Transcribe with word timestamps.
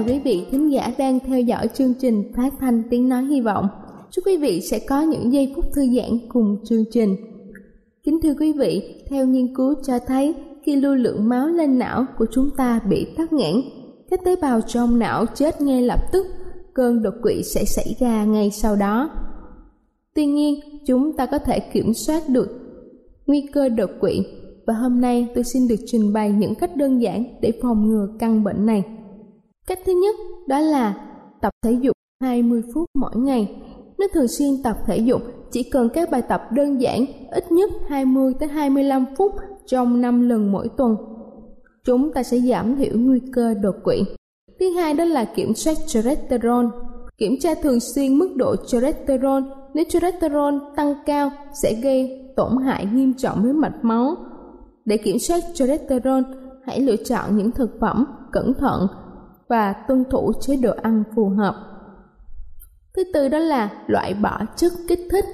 Chào 0.00 0.08
quý 0.08 0.18
vị 0.18 0.46
thính 0.50 0.72
giả 0.72 0.92
đang 0.98 1.20
theo 1.20 1.40
dõi 1.40 1.68
chương 1.74 1.94
trình 1.94 2.32
phát 2.36 2.54
thanh 2.60 2.82
tiếng 2.90 3.08
nói 3.08 3.24
hy 3.24 3.40
vọng. 3.40 3.68
Chúc 4.10 4.26
quý 4.26 4.36
vị 4.36 4.60
sẽ 4.70 4.78
có 4.78 5.02
những 5.02 5.32
giây 5.32 5.52
phút 5.56 5.64
thư 5.74 5.82
giãn 5.96 6.18
cùng 6.28 6.56
chương 6.64 6.84
trình. 6.90 7.16
Kính 8.04 8.20
thưa 8.22 8.34
quý 8.40 8.52
vị, 8.52 9.02
theo 9.10 9.26
nghiên 9.26 9.54
cứu 9.54 9.74
cho 9.86 9.98
thấy 9.98 10.34
khi 10.62 10.76
lưu 10.76 10.94
lượng 10.94 11.28
máu 11.28 11.48
lên 11.48 11.78
não 11.78 12.06
của 12.18 12.26
chúng 12.32 12.50
ta 12.56 12.80
bị 12.88 13.06
tắc 13.16 13.32
nghẽn, 13.32 13.54
các 14.10 14.20
tế 14.24 14.36
bào 14.42 14.60
trong 14.60 14.98
não 14.98 15.26
chết 15.34 15.60
ngay 15.60 15.82
lập 15.82 16.00
tức, 16.12 16.26
cơn 16.74 17.02
đột 17.02 17.14
quỵ 17.22 17.42
sẽ 17.42 17.64
xảy 17.64 17.96
ra 18.00 18.24
ngay 18.24 18.50
sau 18.50 18.76
đó. 18.76 19.10
Tuy 20.14 20.26
nhiên, 20.26 20.60
chúng 20.86 21.16
ta 21.16 21.26
có 21.26 21.38
thể 21.38 21.58
kiểm 21.58 21.94
soát 21.94 22.28
được 22.28 22.48
nguy 23.26 23.48
cơ 23.52 23.68
đột 23.68 23.90
quỵ 24.00 24.24
và 24.66 24.74
hôm 24.74 25.00
nay 25.00 25.28
tôi 25.34 25.44
xin 25.44 25.68
được 25.68 25.80
trình 25.86 26.12
bày 26.12 26.30
những 26.30 26.54
cách 26.54 26.76
đơn 26.76 27.02
giản 27.02 27.24
để 27.40 27.52
phòng 27.62 27.88
ngừa 27.88 28.08
căn 28.18 28.44
bệnh 28.44 28.66
này. 28.66 28.84
Cách 29.70 29.78
thứ 29.86 29.92
nhất 29.92 30.16
đó 30.46 30.60
là 30.60 30.94
tập 31.40 31.50
thể 31.62 31.72
dục 31.72 31.96
20 32.22 32.62
phút 32.74 32.84
mỗi 32.94 33.16
ngày. 33.16 33.62
Nếu 33.98 34.08
thường 34.12 34.28
xuyên 34.28 34.62
tập 34.62 34.76
thể 34.86 34.96
dục, 34.96 35.22
chỉ 35.52 35.62
cần 35.62 35.88
các 35.88 36.10
bài 36.10 36.22
tập 36.22 36.42
đơn 36.52 36.80
giản 36.80 37.04
ít 37.30 37.52
nhất 37.52 37.70
20 37.88 38.34
tới 38.40 38.48
25 38.48 39.04
phút 39.16 39.32
trong 39.66 40.00
5 40.00 40.28
lần 40.28 40.52
mỗi 40.52 40.68
tuần. 40.76 40.96
Chúng 41.84 42.12
ta 42.12 42.22
sẽ 42.22 42.38
giảm 42.38 42.76
thiểu 42.76 42.92
nguy 42.94 43.20
cơ 43.32 43.54
đột 43.54 43.74
quỵ. 43.84 44.04
Thứ 44.60 44.70
hai 44.70 44.94
đó 44.94 45.04
là 45.04 45.24
kiểm 45.24 45.54
soát 45.54 45.76
cholesterol. 45.86 46.66
Kiểm 47.18 47.32
tra 47.40 47.54
thường 47.54 47.80
xuyên 47.80 48.18
mức 48.18 48.30
độ 48.36 48.56
cholesterol. 48.66 49.42
Nếu 49.74 49.84
cholesterol 49.88 50.54
tăng 50.76 50.94
cao 51.06 51.30
sẽ 51.62 51.74
gây 51.82 52.30
tổn 52.36 52.56
hại 52.64 52.86
nghiêm 52.92 53.14
trọng 53.14 53.44
đến 53.44 53.56
mạch 53.56 53.78
máu. 53.82 54.16
Để 54.84 54.96
kiểm 54.96 55.18
soát 55.18 55.40
cholesterol, 55.54 56.22
hãy 56.66 56.80
lựa 56.80 56.96
chọn 56.96 57.36
những 57.36 57.50
thực 57.50 57.70
phẩm 57.80 58.04
cẩn 58.32 58.54
thận 58.54 58.86
và 59.50 59.72
tuân 59.72 60.04
thủ 60.10 60.32
chế 60.40 60.56
độ 60.56 60.72
ăn 60.82 61.04
phù 61.14 61.28
hợp. 61.28 61.54
Thứ 62.96 63.04
tư 63.14 63.28
đó 63.28 63.38
là 63.38 63.70
loại 63.86 64.14
bỏ 64.14 64.40
chất 64.56 64.72
kích 64.88 65.00
thích. 65.10 65.24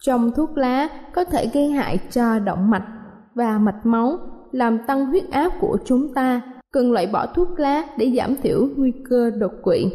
Trong 0.00 0.30
thuốc 0.36 0.58
lá 0.58 0.88
có 1.14 1.24
thể 1.24 1.50
gây 1.54 1.68
hại 1.68 1.98
cho 2.10 2.38
động 2.38 2.70
mạch 2.70 2.86
và 3.34 3.58
mạch 3.58 3.86
máu, 3.86 4.18
làm 4.52 4.78
tăng 4.86 5.06
huyết 5.06 5.30
áp 5.30 5.52
của 5.60 5.78
chúng 5.84 6.14
ta. 6.14 6.42
Cần 6.72 6.92
loại 6.92 7.06
bỏ 7.06 7.26
thuốc 7.26 7.48
lá 7.58 7.84
để 7.98 8.12
giảm 8.16 8.36
thiểu 8.36 8.68
nguy 8.76 8.92
cơ 9.10 9.30
đột 9.30 9.52
quỵ. 9.62 9.86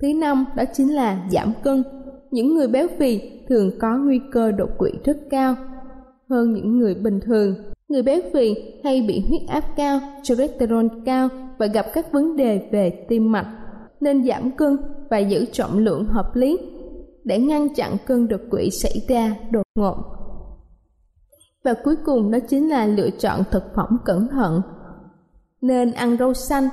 Thứ 0.00 0.08
năm 0.14 0.44
đó 0.56 0.64
chính 0.72 0.94
là 0.94 1.18
giảm 1.30 1.52
cân. 1.62 1.84
Những 2.30 2.54
người 2.54 2.68
béo 2.68 2.86
phì 2.98 3.20
thường 3.48 3.70
có 3.80 3.96
nguy 3.96 4.20
cơ 4.32 4.52
đột 4.52 4.70
quỵ 4.78 4.90
rất 5.04 5.16
cao 5.30 5.54
hơn 6.30 6.52
những 6.52 6.78
người 6.78 6.94
bình 6.94 7.20
thường. 7.20 7.54
Người 7.88 8.02
béo 8.02 8.20
phì 8.32 8.54
hay 8.84 9.02
bị 9.08 9.24
huyết 9.28 9.40
áp 9.48 9.64
cao, 9.76 10.00
cholesterol 10.22 10.86
cao 11.06 11.28
và 11.58 11.66
gặp 11.66 11.86
các 11.94 12.12
vấn 12.12 12.36
đề 12.36 12.68
về 12.72 13.06
tim 13.08 13.32
mạch 13.32 13.46
nên 14.00 14.24
giảm 14.24 14.50
cân 14.50 14.76
và 15.10 15.18
giữ 15.18 15.44
trọng 15.52 15.78
lượng 15.78 16.04
hợp 16.04 16.36
lý 16.36 16.58
để 17.24 17.38
ngăn 17.38 17.74
chặn 17.74 17.96
cơn 18.06 18.28
đột 18.28 18.40
quỵ 18.50 18.70
xảy 18.70 19.02
ra 19.08 19.36
đột 19.50 19.66
ngột. 19.74 19.96
Và 21.64 21.74
cuối 21.84 21.96
cùng 22.04 22.30
đó 22.30 22.38
chính 22.48 22.70
là 22.70 22.86
lựa 22.86 23.10
chọn 23.10 23.40
thực 23.50 23.62
phẩm 23.76 23.98
cẩn 24.04 24.28
thận. 24.28 24.62
Nên 25.60 25.92
ăn 25.92 26.16
rau 26.18 26.34
xanh 26.34 26.68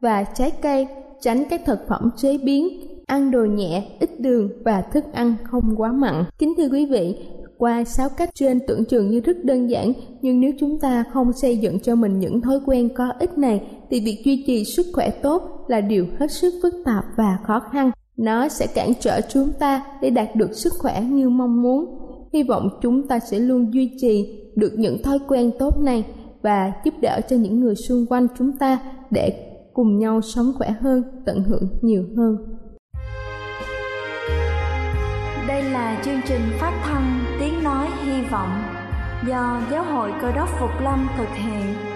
và 0.00 0.24
trái 0.24 0.52
cây, 0.62 0.88
tránh 1.20 1.44
các 1.50 1.60
thực 1.66 1.78
phẩm 1.88 2.10
chế 2.16 2.38
biến, 2.44 2.68
ăn 3.06 3.30
đồ 3.30 3.44
nhẹ, 3.44 3.96
ít 4.00 4.20
đường 4.20 4.48
và 4.64 4.82
thức 4.82 5.04
ăn 5.12 5.34
không 5.44 5.74
quá 5.76 5.92
mặn. 5.92 6.24
Kính 6.38 6.54
thưa 6.56 6.68
quý 6.68 6.86
vị, 6.86 7.16
qua 7.58 7.84
sáu 7.84 8.08
cách 8.16 8.30
trên 8.34 8.60
tưởng 8.66 8.84
chừng 8.84 9.10
như 9.10 9.20
rất 9.20 9.44
đơn 9.44 9.70
giản, 9.70 9.92
nhưng 10.20 10.40
nếu 10.40 10.52
chúng 10.58 10.80
ta 10.80 11.04
không 11.12 11.32
xây 11.32 11.58
dựng 11.58 11.80
cho 11.80 11.94
mình 11.94 12.18
những 12.18 12.40
thói 12.40 12.60
quen 12.66 12.88
có 12.94 13.12
ích 13.18 13.38
này, 13.38 13.75
thì 13.90 14.00
việc 14.00 14.22
duy 14.24 14.44
trì 14.46 14.64
sức 14.64 14.86
khỏe 14.94 15.10
tốt 15.10 15.64
là 15.68 15.80
điều 15.80 16.06
hết 16.18 16.30
sức 16.30 16.54
phức 16.62 16.74
tạp 16.84 17.04
và 17.16 17.38
khó 17.46 17.60
khăn. 17.72 17.90
Nó 18.16 18.48
sẽ 18.48 18.66
cản 18.74 18.92
trở 19.00 19.20
chúng 19.20 19.52
ta 19.58 19.84
để 20.02 20.10
đạt 20.10 20.36
được 20.36 20.52
sức 20.52 20.72
khỏe 20.78 21.00
như 21.00 21.28
mong 21.28 21.62
muốn. 21.62 21.84
Hy 22.32 22.42
vọng 22.42 22.68
chúng 22.82 23.08
ta 23.08 23.18
sẽ 23.18 23.38
luôn 23.38 23.74
duy 23.74 23.90
trì 24.00 24.42
được 24.56 24.72
những 24.76 25.02
thói 25.02 25.18
quen 25.28 25.50
tốt 25.58 25.78
này 25.80 26.04
và 26.42 26.72
giúp 26.84 26.94
đỡ 27.00 27.20
cho 27.28 27.36
những 27.36 27.60
người 27.60 27.74
xung 27.74 28.06
quanh 28.06 28.26
chúng 28.38 28.58
ta 28.58 28.78
để 29.10 29.52
cùng 29.74 29.98
nhau 29.98 30.20
sống 30.20 30.52
khỏe 30.58 30.70
hơn, 30.80 31.02
tận 31.26 31.42
hưởng 31.42 31.68
nhiều 31.82 32.04
hơn. 32.16 32.36
Đây 35.48 35.62
là 35.62 36.02
chương 36.04 36.20
trình 36.28 36.40
phát 36.60 36.80
thanh 36.84 37.24
Tiếng 37.40 37.64
Nói 37.64 37.86
Hy 38.04 38.22
Vọng 38.30 38.50
do 39.28 39.60
Giáo 39.70 39.84
hội 39.84 40.12
Cơ 40.22 40.32
đốc 40.32 40.48
Phục 40.60 40.70
Lâm 40.82 41.08
thực 41.18 41.28
hiện. 41.34 41.95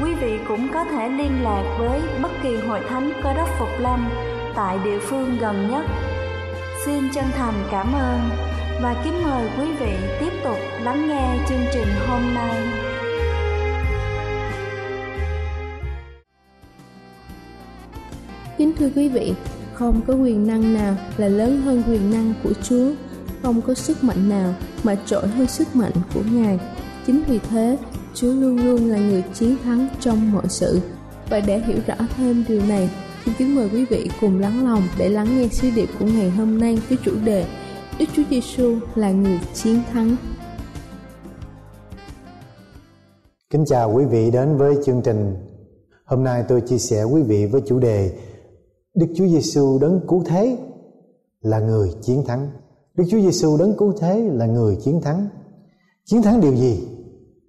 quý 0.00 0.14
vị 0.14 0.38
cũng 0.48 0.68
có 0.74 0.84
thể 0.84 1.08
liên 1.08 1.42
lạc 1.42 1.76
với 1.78 2.00
bất 2.22 2.30
kỳ 2.42 2.56
hội 2.56 2.80
thánh 2.88 3.12
cơ 3.22 3.34
đốc 3.34 3.48
Phục 3.58 3.68
Lâm 3.78 4.10
tại 4.54 4.78
địa 4.84 4.98
phương 4.98 5.38
gần 5.40 5.70
nhất. 5.70 5.84
Xin 6.86 7.08
chân 7.14 7.24
thành 7.36 7.54
cảm 7.70 7.92
ơn 7.92 8.20
và 8.82 9.02
kính 9.04 9.22
mời 9.24 9.50
quý 9.58 9.72
vị 9.80 9.92
tiếp 10.20 10.32
tục 10.44 10.56
lắng 10.82 11.08
nghe 11.08 11.38
chương 11.48 11.64
trình 11.72 11.88
hôm 12.08 12.34
nay. 12.34 12.56
Kính 18.58 18.72
thưa 18.78 18.88
quý 18.96 19.08
vị, 19.08 19.34
không 19.74 20.00
có 20.06 20.14
quyền 20.14 20.46
năng 20.46 20.74
nào 20.74 20.96
là 21.16 21.28
lớn 21.28 21.62
hơn 21.64 21.82
quyền 21.88 22.10
năng 22.10 22.32
của 22.42 22.52
Chúa 22.62 22.90
không 23.42 23.60
có 23.62 23.74
sức 23.74 24.04
mạnh 24.04 24.28
nào 24.28 24.54
mà 24.84 24.96
trội 25.06 25.26
hơn 25.26 25.46
sức 25.46 25.76
mạnh 25.76 25.92
của 26.14 26.22
Ngài. 26.32 26.58
Chính 27.06 27.22
vì 27.28 27.38
thế, 27.38 27.78
Chúa 28.14 28.32
luôn 28.32 28.56
luôn 28.56 28.90
là 28.90 28.98
người 28.98 29.24
chiến 29.34 29.56
thắng 29.64 29.88
trong 30.00 30.32
mọi 30.32 30.48
sự. 30.48 30.80
Và 31.30 31.40
để 31.40 31.58
hiểu 31.58 31.78
rõ 31.86 31.94
thêm 32.16 32.44
điều 32.48 32.62
này, 32.68 32.90
xin 33.24 33.34
kính 33.38 33.54
mời 33.54 33.68
quý 33.72 33.84
vị 33.84 34.10
cùng 34.20 34.40
lắng 34.40 34.64
lòng 34.64 34.82
để 34.98 35.08
lắng 35.08 35.38
nghe 35.38 35.48
suy 35.48 35.70
điệp 35.70 35.88
của 35.98 36.04
ngày 36.04 36.30
hôm 36.30 36.58
nay 36.58 36.78
với 36.88 36.98
chủ 37.04 37.12
đề 37.24 37.46
Đức 37.98 38.06
Chúa 38.16 38.22
Giêsu 38.30 38.76
là 38.94 39.10
người 39.10 39.40
chiến 39.54 39.80
thắng. 39.92 40.16
Kính 43.50 43.64
chào 43.66 43.92
quý 43.94 44.04
vị 44.04 44.30
đến 44.30 44.56
với 44.56 44.74
chương 44.84 45.02
trình. 45.04 45.36
Hôm 46.04 46.24
nay 46.24 46.44
tôi 46.48 46.60
chia 46.60 46.78
sẻ 46.78 47.04
quý 47.04 47.22
vị 47.22 47.46
với 47.46 47.62
chủ 47.66 47.78
đề 47.78 48.12
Đức 48.94 49.06
Chúa 49.16 49.26
Giêsu 49.26 49.78
đấng 49.78 50.00
cứu 50.08 50.24
thế 50.26 50.56
là 51.42 51.60
người 51.60 51.94
chiến 52.02 52.24
thắng. 52.26 52.50
Đức 52.94 53.04
Chúa 53.10 53.20
Giêsu 53.20 53.56
đấng 53.56 53.76
cứu 53.78 53.92
thế 54.00 54.30
là 54.32 54.46
người 54.46 54.76
chiến 54.76 55.00
thắng. 55.00 55.28
Chiến 56.04 56.22
thắng 56.22 56.40
điều 56.40 56.56
gì? 56.56 56.80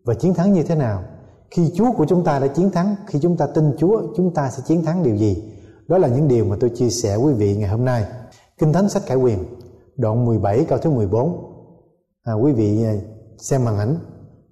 Và 0.03 0.13
chiến 0.13 0.33
thắng 0.33 0.53
như 0.53 0.63
thế 0.63 0.75
nào? 0.75 1.03
Khi 1.51 1.71
Chúa 1.75 1.91
của 1.91 2.05
chúng 2.05 2.23
ta 2.23 2.39
đã 2.39 2.47
chiến 2.47 2.71
thắng, 2.71 2.95
khi 3.07 3.19
chúng 3.19 3.37
ta 3.37 3.47
tin 3.47 3.71
Chúa, 3.77 4.01
chúng 4.15 4.33
ta 4.33 4.49
sẽ 4.49 4.63
chiến 4.65 4.85
thắng 4.85 5.03
điều 5.03 5.15
gì? 5.15 5.43
Đó 5.87 5.97
là 5.97 6.07
những 6.07 6.27
điều 6.27 6.45
mà 6.45 6.55
tôi 6.59 6.69
chia 6.69 6.89
sẻ 6.89 7.15
quý 7.15 7.33
vị 7.33 7.55
ngày 7.55 7.69
hôm 7.69 7.85
nay. 7.85 8.05
Kinh 8.57 8.73
Thánh 8.73 8.89
sách 8.89 9.03
cải 9.07 9.17
Quyền, 9.17 9.39
đoạn 9.95 10.25
17 10.25 10.65
câu 10.65 10.77
thứ 10.77 10.89
14. 10.89 11.53
À, 12.23 12.33
quý 12.33 12.51
vị 12.51 12.83
à, 12.83 12.93
xem 13.37 13.65
màn 13.65 13.77
ảnh 13.77 13.95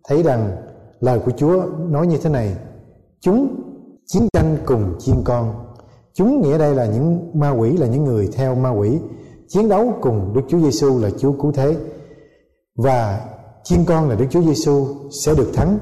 thấy 0.07 0.24
rằng 0.24 0.51
lời 1.00 1.19
của 1.19 1.31
Chúa 1.31 1.65
nói 1.89 2.07
như 2.07 2.18
thế 2.18 2.30
này: 2.30 2.56
Chúng 3.19 3.56
chiến 4.06 4.27
tranh 4.33 4.57
cùng 4.65 4.95
chiên 5.00 5.15
con. 5.24 5.65
Chúng 6.13 6.42
nghĩa 6.42 6.57
đây 6.57 6.75
là 6.75 6.86
những 6.86 7.31
ma 7.33 7.50
quỷ 7.50 7.77
là 7.77 7.88
những 7.88 8.03
người 8.03 8.30
theo 8.33 8.56
ma 8.56 8.69
quỷ 8.69 9.00
chiến 9.48 9.69
đấu 9.69 9.94
cùng 10.01 10.33
Đức 10.33 10.42
Chúa 10.48 10.59
Giêsu 10.59 11.00
là 11.00 11.09
Chúa 11.18 11.31
cứu 11.31 11.51
thế 11.51 11.75
và 12.75 13.27
chiên 13.63 13.85
con 13.85 14.09
là 14.09 14.15
Đức 14.15 14.25
Chúa 14.29 14.41
Giêsu 14.41 14.87
sẽ 15.11 15.35
được 15.35 15.51
thắng. 15.53 15.79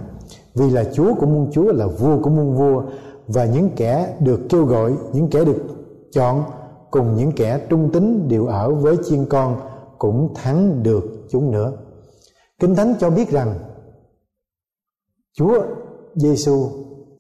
Vì 0.56 0.70
là 0.70 0.84
Chúa 0.94 1.14
của 1.16 1.26
muôn 1.26 1.52
Chúa, 1.52 1.72
là 1.72 1.88
vua 1.88 2.22
của 2.22 2.30
muôn 2.30 2.56
vua, 2.56 2.84
và 3.28 3.46
những 3.46 3.70
kẻ 3.76 4.16
được 4.20 4.40
kêu 4.50 4.66
gọi, 4.66 4.94
những 5.14 5.30
kẻ 5.30 5.46
được 5.46 5.64
chọn 6.12 6.44
cùng 6.92 7.16
những 7.16 7.32
kẻ 7.32 7.68
trung 7.70 7.90
tín 7.94 8.28
đều 8.28 8.46
ở 8.46 8.74
với 8.74 8.98
chiên 9.06 9.26
con 9.26 9.60
cũng 9.98 10.34
thắng 10.36 10.84
được 10.84 11.04
chúng 11.30 11.52
nữa. 11.52 11.72
Kinh 12.60 12.76
thánh 12.76 12.94
cho 13.00 13.10
biết 13.10 13.30
rằng 13.30 13.60
Chúa 15.38 15.62
Giêsu 16.16 16.68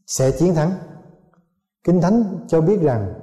sẽ 0.07 0.31
chiến 0.31 0.55
thắng. 0.55 0.71
Kinh 1.83 2.01
thánh 2.01 2.23
cho 2.47 2.61
biết 2.61 2.81
rằng 2.81 3.13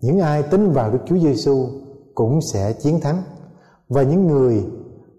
những 0.00 0.20
ai 0.20 0.42
tin 0.42 0.70
vào 0.70 0.90
Đức 0.90 0.98
Chúa 1.06 1.18
Giêsu 1.18 1.66
cũng 2.14 2.40
sẽ 2.52 2.72
chiến 2.72 3.00
thắng. 3.00 3.22
Và 3.88 4.02
những 4.02 4.26
người 4.26 4.64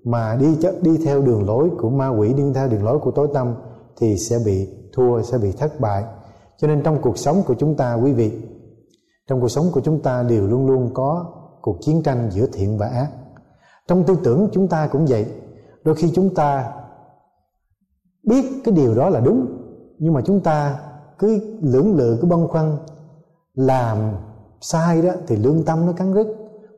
mà 0.08 0.36
đi 0.36 0.58
đi 0.82 0.98
theo 1.06 1.22
đường 1.22 1.46
lối 1.46 1.70
của 1.78 1.90
ma 1.90 2.08
quỷ, 2.08 2.34
đi 2.34 2.44
theo 2.56 2.68
đường 2.68 2.84
lối 2.84 3.00
của 3.00 3.12
tối 3.12 3.28
tâm 3.34 3.56
thì 3.98 4.16
sẽ 4.30 4.38
bị 4.46 4.68
thua, 4.94 5.22
sẽ 5.22 5.38
bị 5.38 5.52
thất 5.52 5.80
bại. 5.80 6.04
Cho 6.58 6.68
nên 6.68 6.84
trong 6.84 7.02
cuộc 7.02 7.18
sống 7.18 7.44
của 7.46 7.56
chúng 7.60 7.76
ta, 7.76 7.94
quý 7.94 8.14
vị, 8.14 8.32
trong 9.28 9.42
cuộc 9.42 9.48
sống 9.48 9.66
của 9.74 9.82
chúng 9.82 10.02
ta 10.02 10.24
đều 10.24 10.48
luôn 10.48 10.68
luôn 10.68 10.90
có 10.94 11.26
cuộc 11.62 11.78
chiến 11.82 12.04
tranh 12.04 12.30
giữa 12.32 12.46
thiện 12.54 12.78
và 12.78 12.88
ác. 12.88 13.08
Trong 13.88 14.04
tư 14.04 14.18
tưởng 14.24 14.50
chúng 14.52 14.68
ta 14.68 14.88
cũng 14.88 15.06
vậy. 15.06 15.26
Đôi 15.84 15.96
khi 15.96 16.12
chúng 16.16 16.36
ta 16.36 16.72
biết 18.24 18.46
cái 18.64 18.76
điều 18.76 18.96
đó 18.96 19.10
là 19.10 19.20
đúng, 19.20 19.46
nhưng 20.00 20.14
mà 20.14 20.22
chúng 20.26 20.40
ta 20.40 20.80
cứ 21.20 21.58
lưỡng 21.62 21.96
lự, 21.96 22.18
cứ 22.22 22.28
băn 22.28 22.48
khoăn 22.48 22.78
làm 23.54 23.98
sai 24.62 25.02
đó 25.02 25.14
thì 25.28 25.36
lương 25.36 25.64
tâm 25.64 25.86
nó 25.86 25.92
cắn 25.92 26.14
rứt, 26.14 26.28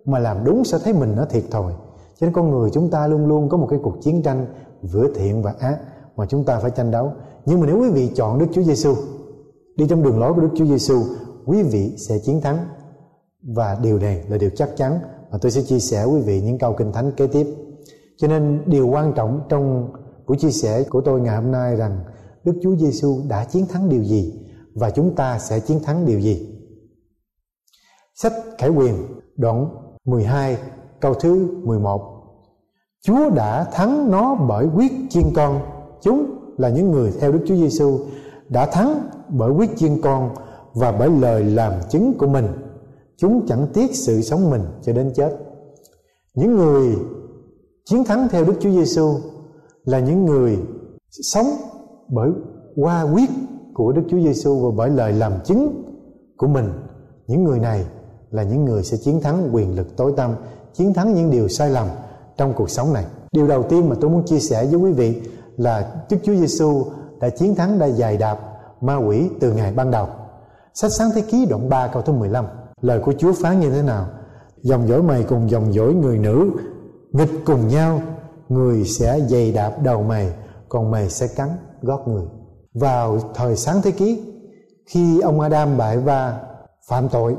mà 0.06 0.20
làm 0.20 0.44
đúng 0.44 0.64
sẽ 0.64 0.78
thấy 0.84 0.94
mình 0.94 1.16
nó 1.16 1.26
thiệt 1.26 1.44
thòi 1.52 1.74
cho 2.20 2.26
nên 2.26 2.34
con 2.34 2.52
người 2.52 2.70
chúng 2.74 2.90
ta 2.90 3.08
luôn 3.08 3.28
luôn 3.28 3.50
có 3.50 3.58
một 3.58 3.68
cái 3.70 3.80
cuộc 3.84 3.96
chiến 4.02 4.24
tranh 4.24 4.46
giữa 4.82 5.14
thiện 5.16 5.42
và 5.42 5.54
ác 5.60 5.80
mà 6.16 6.26
chúng 6.26 6.44
ta 6.44 6.60
phải 6.60 6.72
tranh 6.72 6.92
đấu. 6.92 7.12
Nhưng 7.46 7.60
mà 7.60 7.68
nếu 7.68 7.80
quý 7.80 7.90
vị 7.90 8.12
chọn 8.16 8.40
Đức 8.40 8.46
Chúa 8.52 8.64
Giêsu 8.64 8.96
đi 9.76 9.88
trong 9.88 10.04
đường 10.04 10.20
lối 10.20 10.34
của 10.34 10.42
Đức 10.42 10.50
Chúa 10.56 10.66
Giêsu 10.66 11.04
quý 11.46 11.64
vị 11.64 11.96
sẽ 11.98 12.20
chiến 12.20 12.42
thắng. 12.42 12.58
Và 13.56 13.78
điều 13.84 14.00
này 14.00 14.24
là 14.30 14.38
điều 14.38 14.50
chắc 14.56 14.70
chắn 14.78 15.00
và 15.32 15.38
tôi 15.42 15.52
sẽ 15.52 15.62
chia 15.62 15.80
sẻ 15.80 16.04
quý 16.04 16.22
vị 16.22 16.42
những 16.42 16.58
câu 16.58 16.74
kinh 16.74 16.92
thánh 16.92 17.12
kế 17.12 17.28
tiếp. 17.28 17.48
Cho 18.18 18.28
nên 18.28 18.64
điều 18.66 18.88
quan 18.88 19.14
trọng 19.14 19.42
trong 19.50 19.92
buổi 20.28 20.38
chia 20.38 20.52
sẻ 20.52 20.84
của 20.90 21.02
tôi 21.02 21.22
ngày 21.22 21.36
hôm 21.36 21.52
nay 21.52 21.76
rằng 21.76 22.00
Đức 22.44 22.54
Chúa 22.64 22.76
Giêsu 22.76 23.22
đã 23.30 23.46
chiến 23.46 23.66
thắng 23.66 23.90
điều 23.90 24.04
gì 24.04 24.34
và 24.76 24.90
chúng 24.90 25.16
ta 25.16 25.40
sẽ 25.40 25.60
chiến 25.60 25.80
thắng 25.84 26.06
điều 26.06 26.20
gì? 26.20 26.60
Sách 28.16 28.34
Khải 28.58 28.70
Quyền 28.70 28.96
đoạn 29.36 29.70
12 30.06 30.58
câu 31.02 31.14
thứ 31.14 31.48
11 31.64 32.20
Chúa 33.02 33.30
đã 33.30 33.64
thắng 33.64 34.12
nó 34.12 34.36
bởi 34.36 34.68
quyết 34.76 34.92
chiên 35.10 35.24
con. 35.36 35.60
Chúng 36.02 36.26
là 36.58 36.70
những 36.70 36.92
người 36.92 37.12
theo 37.20 37.32
Đức 37.32 37.40
Chúa 37.48 37.56
Giêsu 37.56 38.00
đã 38.50 38.66
thắng 38.66 39.10
bởi 39.30 39.52
quyết 39.52 39.78
chiên 39.78 40.02
con 40.02 40.30
và 40.74 40.92
bởi 40.92 41.10
lời 41.10 41.44
làm 41.44 41.74
chứng 41.90 42.14
của 42.18 42.28
mình. 42.28 42.48
Chúng 43.18 43.48
chẳng 43.48 43.68
tiếc 43.74 43.96
sự 43.96 44.22
sống 44.22 44.50
mình 44.50 44.62
cho 44.82 44.94
đến 44.94 45.12
chết. 45.16 45.38
Những 46.36 46.56
người 46.56 46.96
chiến 47.86 48.04
thắng 48.04 48.28
theo 48.32 48.46
Đức 48.46 48.54
Chúa 48.60 48.72
Giêsu 48.72 49.16
là 49.86 50.00
những 50.00 50.26
người 50.26 50.60
sống 51.12 51.48
bởi 52.10 52.32
qua 52.76 53.02
quyết 53.02 53.30
của 53.74 53.92
Đức 53.92 54.02
Chúa 54.10 54.20
Giêsu 54.20 54.60
và 54.60 54.70
bởi 54.78 54.90
lời 54.90 55.14
làm 55.14 55.34
chứng 55.46 55.84
của 56.38 56.48
mình. 56.48 56.66
Những 57.28 57.44
người 57.44 57.60
này 57.60 57.86
là 58.32 58.44
những 58.44 58.66
người 58.66 58.84
sẽ 58.84 58.98
chiến 58.98 59.22
thắng 59.22 59.50
quyền 59.52 59.76
lực 59.76 59.98
tối 59.98 60.14
tăm 60.18 60.36
chiến 60.74 60.94
thắng 60.94 61.14
những 61.14 61.32
điều 61.32 61.48
sai 61.48 61.70
lầm 61.70 61.88
trong 62.38 62.54
cuộc 62.54 62.70
sống 62.70 62.94
này. 62.94 63.06
Điều 63.32 63.48
đầu 63.48 63.64
tiên 63.64 63.90
mà 63.90 63.96
tôi 64.02 64.10
muốn 64.10 64.26
chia 64.26 64.40
sẻ 64.40 64.66
với 64.66 64.76
quý 64.76 64.92
vị 64.92 65.22
là 65.58 65.92
Đức 66.10 66.18
Chúa 66.24 66.36
Giêsu 66.36 66.86
đã 67.20 67.30
chiến 67.30 67.56
thắng 67.56 67.80
đã 67.80 67.86
dài 67.86 68.18
đạp 68.18 68.40
ma 68.82 68.96
quỷ 68.96 69.30
từ 69.40 69.54
ngày 69.54 69.74
ban 69.74 69.92
đầu. 69.92 70.08
Sách 70.74 70.92
sáng 70.92 71.10
thế 71.16 71.22
ký 71.22 71.46
đoạn 71.46 71.70
3 71.70 71.88
câu 71.88 72.02
thứ 72.02 72.14
15 72.14 72.46
lời 72.82 73.00
của 73.00 73.14
Chúa 73.18 73.34
phán 73.34 73.60
như 73.60 73.70
thế 73.70 73.82
nào? 73.82 74.08
Dòng 74.62 74.88
dõi 74.88 75.02
mày 75.02 75.24
cùng 75.24 75.50
dòng 75.50 75.74
dõi 75.74 75.94
người 75.94 76.18
nữ, 76.18 76.52
nghịch 77.12 77.32
cùng 77.46 77.68
nhau, 77.68 78.02
người 78.50 78.86
sẽ 78.86 79.20
dày 79.28 79.52
đạp 79.52 79.74
đầu 79.84 80.04
mày, 80.04 80.34
còn 80.70 80.92
mày 80.92 81.10
sẽ 81.10 81.28
cắn 81.36 81.50
gót 81.82 82.08
người. 82.08 82.26
Vào 82.74 83.20
thời 83.36 83.56
sáng 83.56 83.82
thế 83.82 83.92
ký, 83.92 84.24
khi 84.86 85.20
ông 85.20 85.40
Adam 85.40 85.78
bại 85.78 85.98
và 85.98 86.40
phạm 86.90 87.10
tội, 87.10 87.36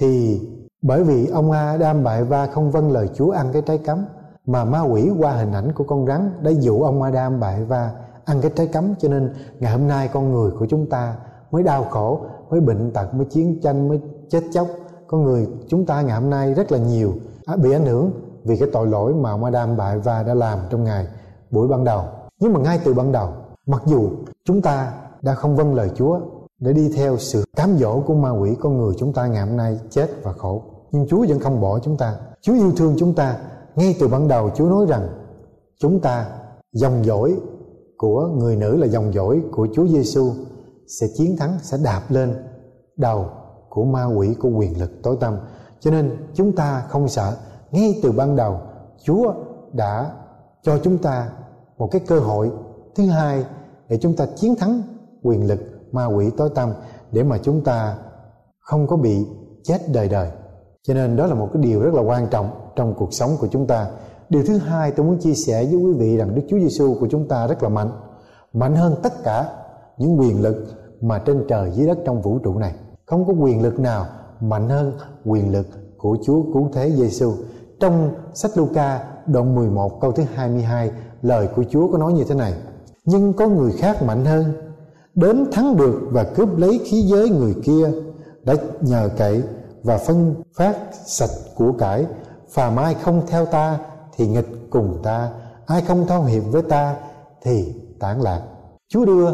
thì 0.00 0.40
bởi 0.82 1.04
vì 1.04 1.26
ông 1.26 1.50
Adam 1.50 2.04
bại 2.04 2.24
va 2.24 2.46
không 2.46 2.70
vâng 2.70 2.92
lời 2.92 3.08
Chúa 3.14 3.30
ăn 3.30 3.46
cái 3.52 3.62
trái 3.62 3.78
cấm, 3.78 4.04
mà 4.46 4.64
ma 4.64 4.80
quỷ 4.80 5.10
qua 5.18 5.32
hình 5.32 5.52
ảnh 5.52 5.72
của 5.72 5.84
con 5.84 6.06
rắn 6.06 6.30
đã 6.42 6.50
dụ 6.50 6.82
ông 6.82 7.02
Adam 7.02 7.40
bại 7.40 7.64
va 7.64 7.90
ăn 8.24 8.40
cái 8.40 8.50
trái 8.56 8.66
cấm. 8.66 8.94
Cho 8.98 9.08
nên 9.08 9.34
ngày 9.60 9.72
hôm 9.72 9.88
nay 9.88 10.08
con 10.12 10.32
người 10.32 10.50
của 10.58 10.66
chúng 10.66 10.86
ta 10.86 11.16
mới 11.50 11.62
đau 11.62 11.84
khổ, 11.84 12.20
mới 12.50 12.60
bệnh 12.60 12.90
tật, 12.90 13.14
mới 13.14 13.24
chiến 13.24 13.60
tranh, 13.62 13.88
mới 13.88 14.00
chết 14.28 14.40
chóc. 14.52 14.66
Con 15.06 15.22
người 15.22 15.48
chúng 15.68 15.86
ta 15.86 16.02
ngày 16.02 16.20
hôm 16.20 16.30
nay 16.30 16.54
rất 16.54 16.72
là 16.72 16.78
nhiều 16.78 17.12
à, 17.46 17.56
bị 17.56 17.72
ảnh 17.72 17.86
hưởng 17.86 18.10
vì 18.44 18.56
cái 18.56 18.68
tội 18.72 18.86
lỗi 18.86 19.14
mà 19.14 19.30
ông 19.30 19.44
Adam 19.44 19.76
bại 19.76 19.98
và 19.98 20.22
đã 20.22 20.34
làm 20.34 20.58
trong 20.70 20.84
ngày, 20.84 21.06
buổi 21.50 21.68
ban 21.68 21.84
đầu. 21.84 22.02
Nhưng 22.40 22.52
mà 22.52 22.60
ngay 22.60 22.80
từ 22.84 22.94
ban 22.94 23.12
đầu, 23.12 23.28
mặc 23.66 23.82
dù 23.86 24.10
chúng 24.44 24.62
ta 24.62 24.92
đã 25.22 25.34
không 25.34 25.56
vâng 25.56 25.74
lời 25.74 25.90
Chúa 25.94 26.20
để 26.58 26.72
đi 26.72 26.88
theo 26.96 27.18
sự 27.18 27.44
cám 27.56 27.78
dỗ 27.78 28.00
của 28.00 28.14
ma 28.14 28.30
quỷ, 28.30 28.56
con 28.60 28.78
người 28.78 28.94
chúng 28.98 29.12
ta 29.12 29.26
ngày 29.26 29.46
hôm 29.46 29.56
nay 29.56 29.78
chết 29.90 30.10
và 30.22 30.32
khổ. 30.32 30.62
Nhưng 30.90 31.06
Chúa 31.08 31.26
vẫn 31.28 31.40
không 31.40 31.60
bỏ 31.60 31.78
chúng 31.78 31.96
ta. 31.96 32.16
Chúa 32.40 32.54
yêu 32.54 32.72
thương 32.76 32.94
chúng 32.98 33.14
ta. 33.14 33.38
Ngay 33.76 33.96
từ 34.00 34.08
ban 34.08 34.28
đầu, 34.28 34.50
Chúa 34.54 34.68
nói 34.68 34.86
rằng, 34.88 35.08
chúng 35.80 36.00
ta 36.00 36.26
dòng 36.72 37.04
dõi 37.04 37.36
của 37.96 38.26
người 38.26 38.56
nữ 38.56 38.76
là 38.76 38.86
dòng 38.86 39.14
dõi 39.14 39.42
của 39.52 39.68
Chúa 39.74 39.86
Giêsu 39.86 40.32
sẽ 41.00 41.06
chiến 41.16 41.36
thắng, 41.36 41.58
sẽ 41.62 41.78
đạp 41.84 42.02
lên 42.08 42.34
đầu 42.96 43.26
của 43.68 43.84
ma 43.84 44.04
quỷ 44.04 44.34
của 44.34 44.48
quyền 44.48 44.80
lực 44.80 44.90
tối 45.02 45.16
tăm. 45.20 45.36
Cho 45.80 45.90
nên, 45.90 46.16
chúng 46.34 46.52
ta 46.52 46.84
không 46.88 47.08
sợ. 47.08 47.36
Ngay 47.72 48.00
từ 48.02 48.12
ban 48.12 48.36
đầu, 48.36 48.60
Chúa 49.04 49.34
đã 49.72 50.12
cho 50.62 50.78
chúng 50.78 50.98
ta 50.98 51.30
một 51.78 51.88
cái 51.90 52.00
cơ 52.06 52.18
hội 52.18 52.50
thứ 52.94 53.06
hai 53.06 53.44
để 53.88 53.98
chúng 54.00 54.16
ta 54.16 54.26
chiến 54.36 54.54
thắng 54.56 54.82
quyền 55.22 55.46
lực 55.46 55.60
ma 55.92 56.06
quỷ 56.06 56.30
tối 56.36 56.50
tăm 56.54 56.72
để 57.12 57.22
mà 57.22 57.38
chúng 57.38 57.64
ta 57.64 57.96
không 58.60 58.86
có 58.86 58.96
bị 58.96 59.26
chết 59.64 59.78
đời 59.92 60.08
đời. 60.08 60.30
Cho 60.82 60.94
nên 60.94 61.16
đó 61.16 61.26
là 61.26 61.34
một 61.34 61.48
cái 61.52 61.62
điều 61.62 61.80
rất 61.80 61.94
là 61.94 62.02
quan 62.02 62.26
trọng 62.30 62.50
trong 62.76 62.94
cuộc 62.94 63.14
sống 63.14 63.30
của 63.40 63.46
chúng 63.46 63.66
ta. 63.66 63.86
Điều 64.28 64.42
thứ 64.46 64.56
hai 64.56 64.90
tôi 64.90 65.06
muốn 65.06 65.18
chia 65.18 65.34
sẻ 65.34 65.64
với 65.64 65.74
quý 65.74 65.92
vị 65.98 66.16
rằng 66.16 66.34
Đức 66.34 66.42
Chúa 66.48 66.58
Giêsu 66.58 66.96
của 67.00 67.08
chúng 67.10 67.28
ta 67.28 67.46
rất 67.46 67.62
là 67.62 67.68
mạnh 67.68 67.90
mạnh 68.52 68.76
hơn 68.76 68.94
tất 69.02 69.12
cả 69.24 69.48
những 69.98 70.20
quyền 70.20 70.42
lực 70.42 70.66
mà 71.00 71.18
trên 71.18 71.44
trời 71.48 71.70
dưới 71.70 71.86
đất 71.86 71.98
trong 72.04 72.22
vũ 72.22 72.38
trụ 72.38 72.58
này. 72.58 72.74
Không 73.06 73.26
có 73.26 73.32
quyền 73.32 73.62
lực 73.62 73.78
nào 73.78 74.06
mạnh 74.40 74.68
hơn 74.68 74.92
quyền 75.24 75.52
lực 75.52 75.66
của 75.98 76.18
Chúa 76.24 76.42
cứu 76.42 76.68
thế 76.72 76.90
Giêsu 76.90 77.32
trong 77.80 78.14
sách 78.34 78.50
Luca 78.54 79.04
đoạn 79.26 79.54
11 79.54 80.00
câu 80.00 80.12
thứ 80.12 80.22
22 80.34 80.90
lời 81.22 81.48
của 81.56 81.64
Chúa 81.70 81.92
có 81.92 81.98
nói 81.98 82.12
như 82.12 82.24
thế 82.24 82.34
này, 82.34 82.54
nhưng 83.04 83.32
có 83.32 83.48
người 83.48 83.72
khác 83.72 84.02
mạnh 84.02 84.24
hơn 84.24 84.44
đến 85.20 85.46
thắng 85.52 85.76
được 85.76 86.00
và 86.10 86.24
cướp 86.24 86.58
lấy 86.58 86.80
khí 86.84 87.02
giới 87.02 87.30
người 87.30 87.54
kia, 87.64 87.90
đã 88.44 88.54
nhờ 88.80 89.10
cậy 89.16 89.42
và 89.82 89.98
phân 89.98 90.34
phát 90.56 90.76
sạch 91.06 91.30
của 91.56 91.72
cải. 91.72 92.06
Phàm 92.50 92.76
ai 92.76 92.94
không 92.94 93.22
theo 93.26 93.46
ta 93.46 93.78
thì 94.16 94.28
nghịch 94.28 94.70
cùng 94.70 95.00
ta, 95.02 95.32
ai 95.66 95.82
không 95.82 96.06
thao 96.06 96.24
hiệp 96.24 96.42
với 96.50 96.62
ta 96.62 96.96
thì 97.42 97.74
tản 98.00 98.20
lạc. 98.20 98.42
Chúa 98.88 99.04
đưa 99.04 99.30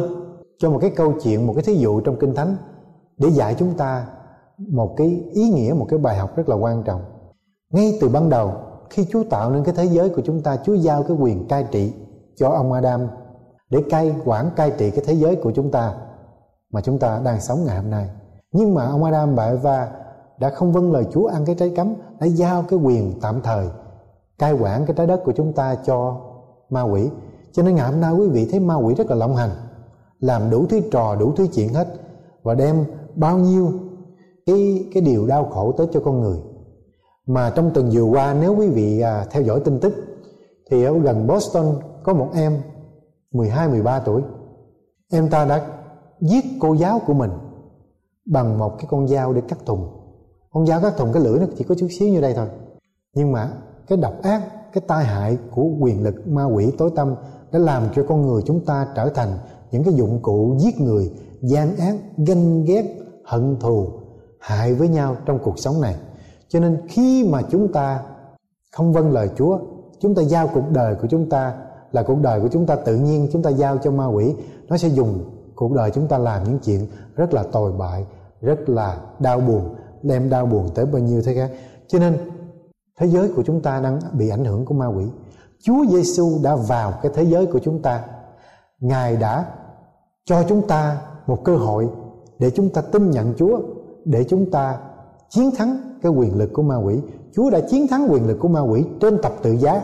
cho 0.59 0.71
một 0.71 0.79
cái 0.81 0.91
câu 0.91 1.13
chuyện, 1.23 1.47
một 1.47 1.53
cái 1.57 1.65
thí 1.65 1.75
dụ 1.75 2.01
trong 2.01 2.17
kinh 2.21 2.35
thánh 2.35 2.57
để 3.19 3.29
dạy 3.29 3.55
chúng 3.59 3.75
ta 3.75 4.07
một 4.59 4.95
cái 4.97 5.25
ý 5.33 5.49
nghĩa, 5.49 5.75
một 5.79 5.87
cái 5.89 5.99
bài 5.99 6.19
học 6.19 6.37
rất 6.37 6.49
là 6.49 6.57
quan 6.57 6.83
trọng. 6.83 7.03
Ngay 7.73 7.99
từ 8.01 8.09
ban 8.09 8.29
đầu, 8.29 8.53
khi 8.91 9.07
Chúa 9.11 9.25
tạo 9.31 9.51
nên 9.51 9.65
cái 9.65 9.75
thế 9.75 9.85
giới 9.85 10.09
của 10.09 10.23
chúng 10.25 10.43
ta, 10.43 10.57
Chúa 10.57 10.75
giao 10.75 11.03
cái 11.03 11.17
quyền 11.21 11.49
cai 11.49 11.65
trị 11.71 11.93
cho 12.37 12.49
ông 12.49 12.73
Adam 12.73 13.01
để 13.71 13.83
cai 13.91 14.15
quản 14.25 14.51
cai 14.57 14.71
trị 14.79 14.91
cái 14.91 15.05
thế 15.07 15.13
giới 15.15 15.37
của 15.37 15.53
chúng 15.53 15.71
ta 15.71 15.95
mà 16.71 16.81
chúng 16.81 16.99
ta 16.99 17.21
đang 17.25 17.41
sống 17.41 17.65
ngày 17.65 17.77
hôm 17.77 17.91
nay. 17.91 18.09
Nhưng 18.53 18.75
mà 18.75 18.87
ông 18.87 19.05
Adam 19.05 19.35
và 19.35 19.47
Eva 19.47 19.91
đã 20.39 20.51
không 20.51 20.73
vâng 20.73 20.93
lời 20.93 21.05
Chúa 21.13 21.27
ăn 21.27 21.45
cái 21.45 21.55
trái 21.55 21.73
cấm 21.77 21.95
đã 22.21 22.27
giao 22.27 22.63
cái 22.63 22.79
quyền 22.79 23.21
tạm 23.21 23.41
thời 23.43 23.67
cai 24.39 24.53
quản 24.53 24.87
cái 24.87 24.95
trái 24.97 25.07
đất 25.07 25.21
của 25.25 25.33
chúng 25.33 25.53
ta 25.53 25.77
cho 25.85 26.21
ma 26.71 26.83
quỷ. 26.83 27.09
Cho 27.53 27.63
nên 27.63 27.75
ngày 27.75 27.91
hôm 27.91 28.01
nay 28.01 28.13
quý 28.13 28.29
vị 28.29 28.49
thấy 28.51 28.61
ma 28.61 28.75
quỷ 28.75 28.95
rất 28.95 29.11
là 29.11 29.17
lộng 29.17 29.37
hành 29.37 29.51
làm 30.21 30.51
đủ 30.51 30.67
thứ 30.67 30.81
trò 30.91 31.17
đủ 31.21 31.33
thứ 31.37 31.47
chuyện 31.55 31.75
hết 31.75 31.89
và 32.43 32.55
đem 32.55 32.85
bao 33.15 33.39
nhiêu 33.39 33.73
cái 34.47 34.89
cái 34.95 35.03
điều 35.03 35.27
đau 35.27 35.45
khổ 35.45 35.73
tới 35.73 35.87
cho 35.93 36.01
con 36.05 36.21
người. 36.21 36.39
Mà 37.27 37.51
trong 37.51 37.71
tuần 37.75 37.91
vừa 37.93 38.03
qua 38.03 38.35
nếu 38.41 38.57
quý 38.57 38.69
vị 38.69 39.01
à, 39.01 39.27
theo 39.31 39.43
dõi 39.43 39.61
tin 39.61 39.81
tức 39.81 39.95
thì 40.71 40.85
ở 40.85 40.99
gần 40.99 41.27
Boston 41.27 41.67
có 42.03 42.15
một 42.15 42.29
em 42.35 42.53
12 43.35 43.69
13 43.69 44.01
tuổi. 44.01 44.23
Em 45.13 45.31
ta 45.31 45.45
đã 45.45 45.67
giết 46.21 46.45
cô 46.61 46.75
giáo 46.75 47.01
của 47.07 47.15
mình 47.15 47.31
bằng 48.27 48.59
một 48.59 48.75
cái 48.79 48.87
con 48.91 49.09
dao 49.09 49.33
để 49.33 49.43
cắt 49.49 49.59
thùng. 49.67 49.89
Con 50.51 50.67
dao 50.67 50.81
cắt 50.81 50.97
thùng, 50.97 51.13
cái 51.13 51.23
lưỡi 51.23 51.39
nó 51.39 51.47
chỉ 51.59 51.65
có 51.65 51.75
chút 51.75 51.89
xíu 51.99 52.09
như 52.09 52.21
đây 52.21 52.35
thôi. 52.35 52.47
Nhưng 53.15 53.33
mà 53.33 53.51
cái 53.87 53.99
độc 53.99 54.23
ác, 54.23 54.43
cái 54.73 54.85
tai 54.87 55.05
hại 55.05 55.39
của 55.51 55.65
quyền 55.81 56.03
lực 56.03 56.29
ma 56.29 56.45
quỷ 56.45 56.73
tối 56.79 56.91
tâm 56.97 57.15
đã 57.53 57.59
làm 57.59 57.83
cho 57.95 58.05
con 58.09 58.23
người 58.23 58.43
chúng 58.47 58.65
ta 58.65 58.87
trở 58.97 59.09
thành 59.09 59.39
những 59.71 59.85
cái 59.85 59.95
dụng 59.95 60.19
cụ 60.23 60.57
giết 60.59 60.81
người, 60.81 61.13
gian 61.41 61.77
ác, 61.77 61.97
ganh 62.17 62.65
ghét, 62.65 62.85
hận 63.25 63.57
thù, 63.61 63.89
hại 64.41 64.75
với 64.75 64.89
nhau 64.89 65.17
trong 65.27 65.39
cuộc 65.39 65.59
sống 65.59 65.81
này. 65.81 65.97
Cho 66.49 66.61
nên 66.61 66.81
khi 66.89 67.29
mà 67.31 67.43
chúng 67.51 67.73
ta 67.73 68.03
không 68.73 68.93
vâng 68.93 69.13
lời 69.13 69.31
Chúa, 69.37 69.59
chúng 70.01 70.15
ta 70.15 70.23
giao 70.23 70.49
cuộc 70.55 70.71
đời 70.71 70.95
của 70.95 71.09
chúng 71.11 71.29
ta 71.29 71.55
là 71.95 72.03
cuộc 72.03 72.19
đời 72.23 72.41
của 72.41 72.49
chúng 72.49 72.67
ta 72.67 72.77
tự 72.77 72.97
nhiên, 72.97 73.29
chúng 73.33 73.43
ta 73.43 73.51
giao 73.51 73.79
cho 73.79 73.91
ma 73.91 74.07
quỷ. 74.07 74.35
Nó 74.69 74.77
sẽ 74.77 74.89
dùng 74.89 75.19
cuộc 75.55 75.73
đời 75.73 75.91
chúng 75.91 76.07
ta 76.07 76.19
làm 76.19 76.45
những 76.45 76.59
chuyện 76.59 76.87
rất 77.17 77.35
là 77.35 77.43
tồi 77.43 77.73
bại, 77.73 78.07
rất 78.41 78.69
là 78.69 78.99
đau 79.19 79.41
buồn, 79.41 79.75
đem 80.03 80.31
đau 80.31 80.47
buồn 80.47 80.69
tới 80.75 80.87
bao 80.87 81.03
nhiêu 81.03 81.23
thế 81.23 81.35
khác. 81.35 81.51
Cho 81.89 81.99
nên, 81.99 82.17
thế 83.01 83.07
giới 83.07 83.33
của 83.37 83.43
chúng 83.43 83.61
ta 83.61 83.81
đang 83.81 84.01
bị 84.13 84.29
ảnh 84.29 84.45
hưởng 84.45 84.65
của 84.65 84.75
ma 84.75 84.87
quỷ. 84.87 85.05
Chúa 85.63 85.85
Giêsu 85.91 86.39
đã 86.43 86.57
vào 86.57 86.93
cái 87.03 87.13
thế 87.15 87.23
giới 87.23 87.47
của 87.47 87.59
chúng 87.59 87.83
ta. 87.83 88.05
Ngài 88.81 89.17
đã 89.17 89.47
cho 90.25 90.43
chúng 90.49 90.67
ta 90.67 91.01
một 91.27 91.45
cơ 91.45 91.57
hội 91.57 91.89
để 92.39 92.51
chúng 92.51 92.69
ta 92.69 92.81
tin 92.81 93.11
nhận 93.11 93.35
Chúa, 93.37 93.61
để 94.05 94.25
chúng 94.25 94.51
ta 94.51 94.79
chiến 95.31 95.51
thắng 95.57 95.99
cái 96.03 96.13
quyền 96.13 96.39
lực 96.39 96.51
của 96.53 96.63
ma 96.63 96.77
quỷ. 96.77 97.01
Chúa 97.35 97.51
đã 97.51 97.61
chiến 97.61 97.87
thắng 97.89 98.07
quyền 98.11 98.27
lực 98.27 98.39
của 98.41 98.49
ma 98.49 98.61
quỷ 98.61 98.85
trên 99.01 99.19
tập 99.23 99.33
tự 99.43 99.53
giá 99.53 99.83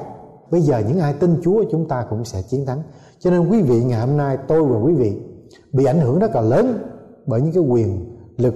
bây 0.51 0.61
giờ 0.61 0.79
những 0.89 0.99
ai 0.99 1.13
tin 1.13 1.41
Chúa 1.43 1.65
chúng 1.71 1.89
ta 1.89 2.07
cũng 2.11 2.25
sẽ 2.25 2.43
chiến 2.43 2.67
thắng 2.67 2.83
cho 3.19 3.31
nên 3.31 3.49
quý 3.49 3.63
vị 3.63 3.85
ngày 3.85 4.01
hôm 4.01 4.17
nay 4.17 4.39
tôi 4.49 4.63
và 4.63 4.79
quý 4.79 4.95
vị 4.95 5.21
bị 5.73 5.85
ảnh 5.85 6.01
hưởng 6.01 6.19
rất 6.19 6.35
là 6.35 6.41
lớn 6.41 6.79
bởi 7.27 7.41
những 7.41 7.53
cái 7.53 7.63
quyền 7.63 8.17
lực 8.37 8.55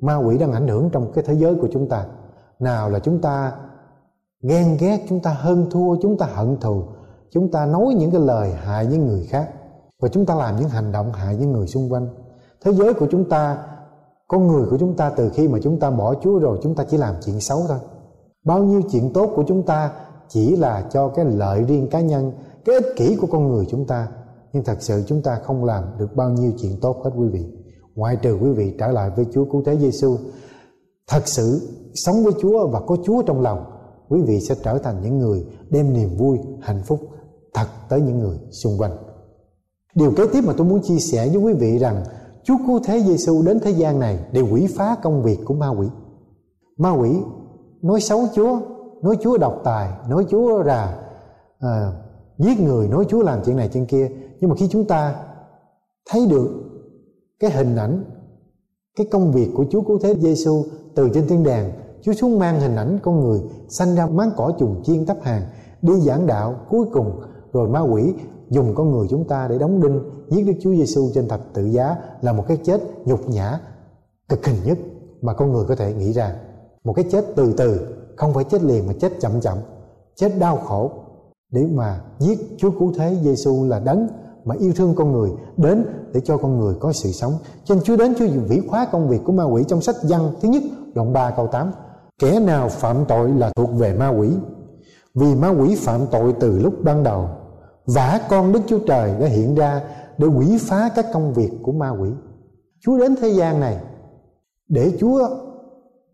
ma 0.00 0.16
quỷ 0.16 0.38
đang 0.38 0.52
ảnh 0.52 0.68
hưởng 0.68 0.90
trong 0.92 1.12
cái 1.12 1.24
thế 1.26 1.34
giới 1.34 1.54
của 1.54 1.68
chúng 1.72 1.88
ta 1.88 2.06
nào 2.58 2.90
là 2.90 2.98
chúng 2.98 3.20
ta 3.20 3.52
ghen 4.42 4.76
ghét 4.80 5.00
chúng 5.08 5.20
ta 5.20 5.30
hơn 5.30 5.66
thua 5.70 5.96
chúng 6.02 6.18
ta 6.18 6.26
hận 6.26 6.56
thù 6.60 6.82
chúng 7.30 7.50
ta 7.50 7.66
nói 7.66 7.94
những 7.94 8.10
cái 8.10 8.20
lời 8.20 8.52
hại 8.52 8.86
những 8.86 9.06
người 9.06 9.24
khác 9.24 9.50
và 10.02 10.08
chúng 10.08 10.26
ta 10.26 10.34
làm 10.34 10.56
những 10.56 10.68
hành 10.68 10.92
động 10.92 11.12
hại 11.12 11.36
những 11.36 11.52
người 11.52 11.66
xung 11.66 11.92
quanh 11.92 12.08
thế 12.64 12.72
giới 12.72 12.94
của 12.94 13.06
chúng 13.10 13.28
ta 13.28 13.58
con 14.28 14.46
người 14.46 14.66
của 14.70 14.78
chúng 14.78 14.96
ta 14.96 15.10
từ 15.10 15.30
khi 15.30 15.48
mà 15.48 15.58
chúng 15.62 15.80
ta 15.80 15.90
bỏ 15.90 16.14
Chúa 16.22 16.38
rồi 16.38 16.58
chúng 16.62 16.74
ta 16.74 16.84
chỉ 16.84 16.96
làm 16.96 17.14
chuyện 17.24 17.40
xấu 17.40 17.62
thôi 17.68 17.78
bao 18.44 18.58
nhiêu 18.58 18.82
chuyện 18.92 19.12
tốt 19.12 19.32
của 19.36 19.44
chúng 19.48 19.62
ta 19.62 19.90
chỉ 20.32 20.56
là 20.56 20.88
cho 20.92 21.08
cái 21.08 21.24
lợi 21.24 21.62
riêng 21.62 21.88
cá 21.90 22.00
nhân 22.00 22.32
cái 22.64 22.74
ích 22.74 22.96
kỷ 22.96 23.16
của 23.16 23.26
con 23.26 23.48
người 23.48 23.66
chúng 23.70 23.86
ta. 23.86 24.08
Nhưng 24.52 24.64
thật 24.64 24.76
sự 24.80 25.02
chúng 25.06 25.22
ta 25.22 25.38
không 25.44 25.64
làm 25.64 25.84
được 25.98 26.16
bao 26.16 26.30
nhiêu 26.30 26.52
chuyện 26.60 26.80
tốt 26.80 26.96
hết 27.04 27.10
quý 27.16 27.28
vị. 27.28 27.44
Ngoại 27.94 28.16
trừ 28.16 28.38
quý 28.42 28.50
vị 28.50 28.74
trở 28.78 28.88
lại 28.88 29.10
với 29.16 29.26
Chúa 29.32 29.44
cứu 29.44 29.62
thế 29.66 29.78
Giêsu 29.78 30.16
thật 31.08 31.28
sự 31.28 31.60
sống 31.94 32.24
với 32.24 32.32
Chúa 32.40 32.68
và 32.68 32.80
có 32.80 32.96
Chúa 33.04 33.22
trong 33.22 33.40
lòng 33.40 33.64
quý 34.08 34.22
vị 34.22 34.40
sẽ 34.48 34.54
trở 34.64 34.78
thành 34.78 35.02
những 35.02 35.18
người 35.18 35.46
đem 35.70 35.92
niềm 35.92 36.16
vui 36.16 36.38
hạnh 36.60 36.82
phúc 36.84 37.00
thật 37.54 37.66
tới 37.88 38.00
những 38.00 38.18
người 38.18 38.38
xung 38.50 38.78
quanh. 38.78 38.96
Điều 39.94 40.12
kế 40.16 40.26
tiếp 40.32 40.40
mà 40.46 40.52
tôi 40.56 40.66
muốn 40.66 40.82
chia 40.82 40.98
sẻ 40.98 41.28
với 41.28 41.36
quý 41.36 41.52
vị 41.52 41.78
rằng 41.78 42.04
Chúa 42.44 42.56
cứu 42.66 42.80
thế 42.84 43.02
Giêsu 43.02 43.42
đến 43.42 43.58
thế 43.60 43.70
gian 43.70 44.00
này 44.00 44.18
để 44.32 44.40
quỷ 44.40 44.66
phá 44.76 44.96
công 45.02 45.22
việc 45.22 45.38
của 45.44 45.54
ma 45.54 45.68
quỷ. 45.68 45.86
Ma 46.76 46.90
quỷ 46.90 47.10
nói 47.82 48.00
xấu 48.00 48.26
Chúa, 48.34 48.60
nói 49.02 49.16
Chúa 49.22 49.38
độc 49.38 49.60
tài, 49.64 49.90
nói 50.08 50.26
Chúa 50.30 50.62
là 50.62 50.84
à, 50.84 51.00
ờ, 51.58 51.92
giết 52.38 52.60
người, 52.60 52.88
nói 52.88 53.04
Chúa 53.08 53.22
làm 53.22 53.40
chuyện 53.44 53.56
này 53.56 53.70
chuyện 53.72 53.86
kia. 53.86 54.08
Nhưng 54.40 54.50
mà 54.50 54.56
khi 54.56 54.68
chúng 54.68 54.84
ta 54.84 55.14
thấy 56.10 56.26
được 56.26 56.48
cái 57.40 57.50
hình 57.50 57.76
ảnh, 57.76 58.04
cái 58.96 59.06
công 59.10 59.32
việc 59.32 59.48
của 59.56 59.64
Chúa 59.70 59.80
cứu 59.82 59.98
thế 59.98 60.14
Giêsu 60.18 60.64
từ 60.94 61.10
trên 61.14 61.28
thiên 61.28 61.44
đàng, 61.44 61.72
Chúa 62.02 62.12
xuống 62.12 62.38
mang 62.38 62.60
hình 62.60 62.76
ảnh 62.76 62.98
con 63.02 63.20
người 63.20 63.40
sanh 63.68 63.94
ra 63.94 64.06
máng 64.06 64.30
cỏ 64.36 64.52
trùng 64.58 64.82
chiên 64.84 65.06
tấp 65.06 65.16
hàng, 65.22 65.42
đi 65.82 66.00
giảng 66.00 66.26
đạo 66.26 66.54
cuối 66.68 66.86
cùng 66.92 67.20
rồi 67.52 67.68
ma 67.68 67.80
quỷ 67.80 68.14
dùng 68.50 68.74
con 68.74 68.90
người 68.90 69.06
chúng 69.10 69.24
ta 69.24 69.48
để 69.48 69.58
đóng 69.58 69.80
đinh 69.80 70.00
giết 70.28 70.42
Đức 70.42 70.52
Chúa 70.60 70.74
Giêsu 70.74 71.10
trên 71.14 71.28
thập 71.28 71.40
tự 71.54 71.64
giá 71.64 71.96
là 72.20 72.32
một 72.32 72.44
cái 72.48 72.56
chết 72.64 72.80
nhục 73.04 73.28
nhã 73.28 73.60
cực 74.28 74.46
hình 74.46 74.56
nhất 74.64 74.78
mà 75.20 75.32
con 75.34 75.52
người 75.52 75.64
có 75.68 75.76
thể 75.76 75.92
nghĩ 75.92 76.12
ra 76.12 76.36
một 76.84 76.92
cái 76.92 77.04
chết 77.10 77.24
từ 77.36 77.54
từ 77.56 77.80
không 78.16 78.34
phải 78.34 78.44
chết 78.44 78.62
liền 78.62 78.86
mà 78.86 78.92
chết 79.00 79.12
chậm 79.20 79.40
chậm, 79.40 79.58
chết 80.16 80.38
đau 80.38 80.56
khổ. 80.56 80.90
Để 81.52 81.66
mà 81.72 82.00
giết 82.18 82.38
Chúa 82.58 82.70
cứu 82.70 82.92
thế 82.96 83.16
Giêsu 83.22 83.64
là 83.64 83.78
đấng 83.78 84.08
mà 84.44 84.54
yêu 84.58 84.72
thương 84.76 84.94
con 84.94 85.12
người, 85.12 85.30
đến 85.56 85.86
để 86.12 86.20
cho 86.20 86.36
con 86.36 86.58
người 86.58 86.74
có 86.80 86.92
sự 86.92 87.12
sống. 87.12 87.32
Cho 87.64 87.74
nên 87.74 87.84
Chúa 87.84 87.96
đến, 87.96 88.14
Chúa 88.18 88.26
vĩ 88.48 88.60
khóa 88.68 88.86
công 88.92 89.08
việc 89.08 89.20
của 89.24 89.32
ma 89.32 89.44
quỷ 89.44 89.64
trong 89.68 89.80
sách 89.80 89.96
văn 90.02 90.32
thứ 90.40 90.48
nhất, 90.48 90.62
đoạn 90.94 91.12
3 91.12 91.30
câu 91.30 91.46
8 91.46 91.72
kẻ 92.18 92.40
nào 92.40 92.68
phạm 92.68 93.04
tội 93.08 93.30
là 93.30 93.50
thuộc 93.56 93.70
về 93.78 93.94
ma 93.94 94.08
quỷ, 94.08 94.28
vì 95.14 95.34
ma 95.34 95.48
quỷ 95.48 95.76
phạm 95.76 96.06
tội 96.06 96.34
từ 96.40 96.58
lúc 96.58 96.74
ban 96.82 97.02
đầu. 97.02 97.28
Vả 97.86 98.20
con 98.28 98.52
Đức 98.52 98.60
Chúa 98.66 98.78
Trời 98.78 99.14
đã 99.20 99.26
hiện 99.26 99.54
ra 99.54 99.80
để 100.18 100.26
quỷ 100.26 100.58
phá 100.60 100.90
các 100.94 101.06
công 101.12 101.34
việc 101.34 101.50
của 101.62 101.72
ma 101.72 101.90
quỷ. 101.90 102.08
Chúa 102.80 102.98
đến 102.98 103.16
thế 103.20 103.28
gian 103.28 103.60
này 103.60 103.80
để 104.68 104.92
Chúa 105.00 105.28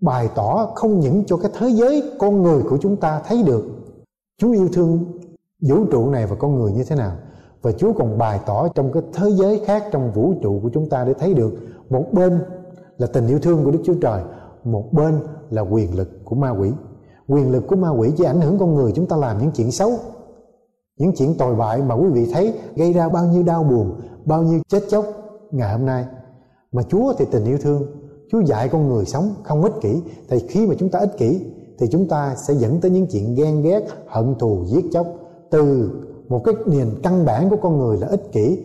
bày 0.00 0.28
tỏ 0.34 0.66
không 0.74 1.00
những 1.00 1.24
cho 1.26 1.36
cái 1.36 1.50
thế 1.58 1.68
giới 1.68 2.02
con 2.18 2.42
người 2.42 2.62
của 2.70 2.78
chúng 2.80 2.96
ta 2.96 3.20
thấy 3.28 3.42
được. 3.42 3.64
Chúa 4.38 4.52
yêu 4.52 4.68
thương 4.72 5.04
vũ 5.68 5.84
trụ 5.90 6.10
này 6.10 6.26
và 6.26 6.36
con 6.36 6.58
người 6.58 6.72
như 6.72 6.84
thế 6.84 6.96
nào. 6.96 7.12
Và 7.62 7.72
Chúa 7.72 7.92
còn 7.92 8.18
bày 8.18 8.40
tỏ 8.46 8.68
trong 8.68 8.92
cái 8.92 9.02
thế 9.12 9.30
giới 9.30 9.60
khác, 9.66 9.84
trong 9.92 10.12
vũ 10.12 10.34
trụ 10.42 10.60
của 10.62 10.70
chúng 10.74 10.88
ta 10.88 11.04
để 11.04 11.14
thấy 11.14 11.34
được 11.34 11.52
một 11.90 12.04
bên 12.12 12.40
là 12.98 13.06
tình 13.06 13.26
yêu 13.26 13.38
thương 13.38 13.64
của 13.64 13.70
Đức 13.70 13.82
Chúa 13.84 13.94
Trời, 14.00 14.22
một 14.64 14.92
bên 14.92 15.20
là 15.50 15.62
quyền 15.62 15.96
lực 15.96 16.08
của 16.24 16.36
ma 16.36 16.50
quỷ. 16.50 16.72
Quyền 17.28 17.52
lực 17.52 17.64
của 17.68 17.76
ma 17.76 17.88
quỷ 17.88 18.12
chỉ 18.16 18.24
ảnh 18.24 18.40
hưởng 18.40 18.58
con 18.58 18.74
người 18.74 18.92
chúng 18.92 19.06
ta 19.06 19.16
làm 19.16 19.38
những 19.38 19.50
chuyện 19.50 19.70
xấu, 19.70 19.90
những 20.98 21.12
chuyện 21.16 21.34
tồi 21.38 21.54
bại 21.54 21.82
mà 21.82 21.94
quý 21.94 22.08
vị 22.12 22.30
thấy 22.32 22.54
gây 22.76 22.92
ra 22.92 23.08
bao 23.08 23.26
nhiêu 23.26 23.42
đau 23.42 23.64
buồn, 23.64 24.00
bao 24.24 24.42
nhiêu 24.42 24.60
chết 24.68 24.82
chóc 24.88 25.04
ngày 25.50 25.72
hôm 25.72 25.86
nay. 25.86 26.06
Mà 26.72 26.82
Chúa 26.82 27.12
thì 27.18 27.24
tình 27.30 27.44
yêu 27.44 27.58
thương. 27.62 27.82
Chúa 28.30 28.40
dạy 28.40 28.68
con 28.68 28.88
người 28.88 29.04
sống 29.04 29.34
không 29.42 29.62
ích 29.62 29.72
kỷ. 29.80 30.02
Thì 30.28 30.38
khi 30.48 30.66
mà 30.66 30.74
chúng 30.78 30.88
ta 30.88 30.98
ích 30.98 31.18
kỷ, 31.18 31.40
thì 31.78 31.86
chúng 31.90 32.08
ta 32.08 32.34
sẽ 32.48 32.54
dẫn 32.54 32.80
tới 32.80 32.90
những 32.90 33.06
chuyện 33.06 33.34
ghen 33.34 33.62
ghét, 33.62 33.80
hận 34.06 34.34
thù, 34.38 34.64
giết 34.66 34.84
chóc. 34.92 35.06
Từ 35.50 35.90
một 36.28 36.40
cái 36.44 36.54
nền 36.66 36.90
căn 37.02 37.24
bản 37.24 37.50
của 37.50 37.56
con 37.62 37.78
người 37.78 37.98
là 37.98 38.06
ích 38.06 38.32
kỷ, 38.32 38.58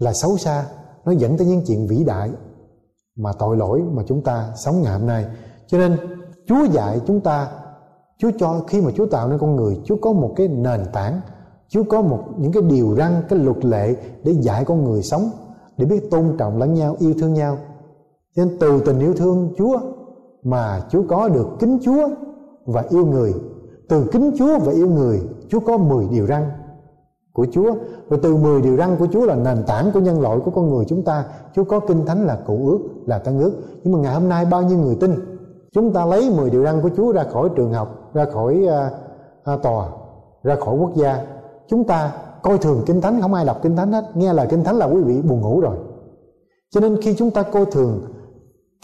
là 0.00 0.12
xấu 0.12 0.36
xa, 0.36 0.66
nó 1.04 1.12
dẫn 1.12 1.36
tới 1.36 1.46
những 1.46 1.62
chuyện 1.66 1.86
vĩ 1.86 2.04
đại 2.04 2.30
mà 3.16 3.32
tội 3.38 3.56
lỗi 3.56 3.82
mà 3.92 4.02
chúng 4.06 4.22
ta 4.22 4.52
sống 4.56 4.82
ngày 4.82 4.98
hôm 4.98 5.06
nay. 5.06 5.24
Cho 5.66 5.78
nên, 5.78 5.96
Chúa 6.46 6.64
dạy 6.72 7.00
chúng 7.06 7.20
ta, 7.20 7.48
Chúa 8.18 8.30
cho 8.38 8.60
khi 8.66 8.80
mà 8.80 8.90
Chúa 8.94 9.06
tạo 9.06 9.28
nên 9.28 9.38
con 9.38 9.56
người, 9.56 9.80
Chúa 9.84 9.96
có 9.96 10.12
một 10.12 10.32
cái 10.36 10.48
nền 10.48 10.80
tảng, 10.92 11.20
Chúa 11.68 11.84
có 11.84 12.02
một 12.02 12.24
những 12.38 12.52
cái 12.52 12.62
điều 12.62 12.94
răn, 12.96 13.22
cái 13.28 13.38
luật 13.38 13.64
lệ 13.64 13.94
để 14.24 14.32
dạy 14.32 14.64
con 14.64 14.84
người 14.84 15.02
sống, 15.02 15.30
để 15.76 15.86
biết 15.86 16.10
tôn 16.10 16.36
trọng 16.38 16.58
lẫn 16.58 16.74
nhau, 16.74 16.96
yêu 16.98 17.14
thương 17.20 17.34
nhau 17.34 17.58
cho 18.36 18.44
nên 18.44 18.58
từ 18.58 18.80
tình 18.80 19.00
yêu 19.00 19.14
thương 19.14 19.52
Chúa 19.58 19.78
mà 20.42 20.80
Chúa 20.90 21.02
có 21.08 21.28
được 21.28 21.46
kính 21.58 21.78
Chúa 21.82 22.08
và 22.66 22.84
yêu 22.90 23.06
người 23.06 23.34
từ 23.88 24.06
kính 24.12 24.30
Chúa 24.38 24.58
và 24.58 24.72
yêu 24.72 24.88
người 24.88 25.22
Chúa 25.48 25.60
có 25.60 25.76
10 25.76 26.06
điều 26.10 26.26
răn 26.26 26.42
của 27.32 27.46
Chúa. 27.52 27.74
Rồi 28.08 28.20
từ 28.22 28.36
10 28.36 28.62
điều 28.62 28.76
răn 28.76 28.96
của 28.98 29.06
Chúa 29.12 29.26
là 29.26 29.34
nền 29.34 29.64
tảng 29.66 29.90
của 29.94 30.00
nhân 30.00 30.20
loại 30.20 30.38
của 30.44 30.50
con 30.50 30.70
người 30.70 30.84
chúng 30.84 31.02
ta. 31.02 31.24
Chúa 31.54 31.64
có 31.64 31.80
kinh 31.80 32.06
thánh 32.06 32.26
là 32.26 32.38
cụ 32.46 32.68
ước 32.68 32.78
là 33.06 33.18
tân 33.18 33.38
ước. 33.38 33.52
Nhưng 33.84 33.92
mà 33.92 33.98
ngày 33.98 34.14
hôm 34.14 34.28
nay 34.28 34.44
bao 34.44 34.62
nhiêu 34.62 34.78
người 34.78 34.96
tin? 35.00 35.14
Chúng 35.72 35.92
ta 35.92 36.06
lấy 36.06 36.30
10 36.36 36.50
điều 36.50 36.64
răn 36.64 36.82
của 36.82 36.90
Chúa 36.96 37.12
ra 37.12 37.24
khỏi 37.32 37.48
trường 37.56 37.72
học 37.72 38.10
ra 38.14 38.24
khỏi 38.24 38.66
uh, 39.54 39.62
tòa 39.62 39.88
ra 40.42 40.56
khỏi 40.56 40.76
quốc 40.76 40.94
gia. 40.94 41.26
Chúng 41.68 41.84
ta 41.84 42.12
coi 42.42 42.58
thường 42.58 42.82
kinh 42.86 43.00
thánh 43.00 43.20
không 43.20 43.34
ai 43.34 43.44
đọc 43.44 43.58
kinh 43.62 43.76
thánh 43.76 43.92
hết. 43.92 44.04
Nghe 44.14 44.32
lời 44.32 44.46
kinh 44.50 44.64
thánh 44.64 44.76
là 44.76 44.86
quý 44.86 45.02
vị 45.02 45.22
buồn 45.22 45.40
ngủ 45.40 45.60
rồi. 45.60 45.76
Cho 46.70 46.80
nên 46.80 47.02
khi 47.02 47.14
chúng 47.14 47.30
ta 47.30 47.42
coi 47.42 47.64
thường 47.66 48.00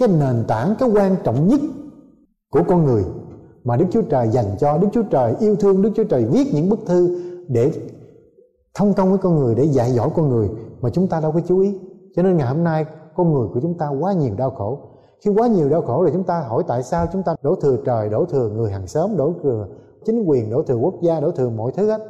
cái 0.01 0.09
nền 0.09 0.45
tảng, 0.49 0.75
cái 0.79 0.89
quan 0.95 1.17
trọng 1.25 1.49
nhất 1.49 1.61
của 2.51 2.63
con 2.69 2.85
người 2.85 3.05
mà 3.65 3.77
Đức 3.77 3.87
Chúa 3.91 4.03
Trời 4.03 4.29
dành 4.29 4.57
cho, 4.59 4.79
Đức 4.79 4.89
Chúa 4.93 5.03
Trời 5.03 5.35
yêu 5.41 5.57
thương, 5.57 5.83
Đức 5.83 5.91
Chúa 5.95 6.05
Trời 6.05 6.25
viết 6.25 6.55
những 6.55 6.69
bức 6.69 6.79
thư 6.87 7.23
để 7.49 7.73
thông 8.75 8.95
công 8.95 9.09
với 9.09 9.19
con 9.19 9.37
người, 9.37 9.55
để 9.55 9.65
dạy 9.65 9.93
dỗ 9.93 10.09
con 10.09 10.29
người 10.29 10.49
mà 10.81 10.91
chúng 10.91 11.07
ta 11.07 11.21
đâu 11.21 11.33
có 11.33 11.41
chú 11.47 11.61
ý. 11.61 11.79
Cho 12.17 12.23
nên 12.23 12.37
ngày 12.37 12.47
hôm 12.47 12.65
nay, 12.65 12.87
con 13.15 13.33
người 13.33 13.49
của 13.55 13.61
chúng 13.61 13.79
ta 13.79 13.89
quá 14.01 14.13
nhiều 14.13 14.35
đau 14.37 14.51
khổ. 14.51 14.79
Khi 15.25 15.31
quá 15.31 15.47
nhiều 15.47 15.69
đau 15.69 15.83
khổ 15.83 16.07
thì 16.07 16.13
chúng 16.13 16.25
ta 16.25 16.41
hỏi 16.41 16.63
tại 16.69 16.83
sao 16.83 17.07
chúng 17.13 17.23
ta 17.23 17.35
đổ 17.43 17.55
thừa 17.55 17.77
trời, 17.85 18.09
đổ 18.09 18.25
thừa 18.25 18.49
người 18.49 18.71
hàng 18.71 18.87
xóm, 18.87 19.17
đổ 19.17 19.33
thừa 19.43 19.67
chính 20.05 20.25
quyền, 20.25 20.51
đổ 20.51 20.63
thừa 20.63 20.77
quốc 20.77 20.95
gia, 21.03 21.21
đổ 21.21 21.31
thừa 21.31 21.51
mọi 21.51 21.73
thứ 21.73 21.91
hết. 21.91 22.01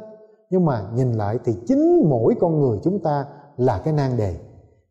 Nhưng 0.49 0.65
mà 0.65 0.81
nhìn 0.95 1.13
lại 1.13 1.39
thì 1.43 1.53
chính 1.67 2.09
mỗi 2.09 2.35
con 2.39 2.61
người 2.61 2.79
chúng 2.83 2.99
ta 2.99 3.25
là 3.57 3.77
cái 3.77 3.93
nan 3.93 4.17
đề. 4.17 4.35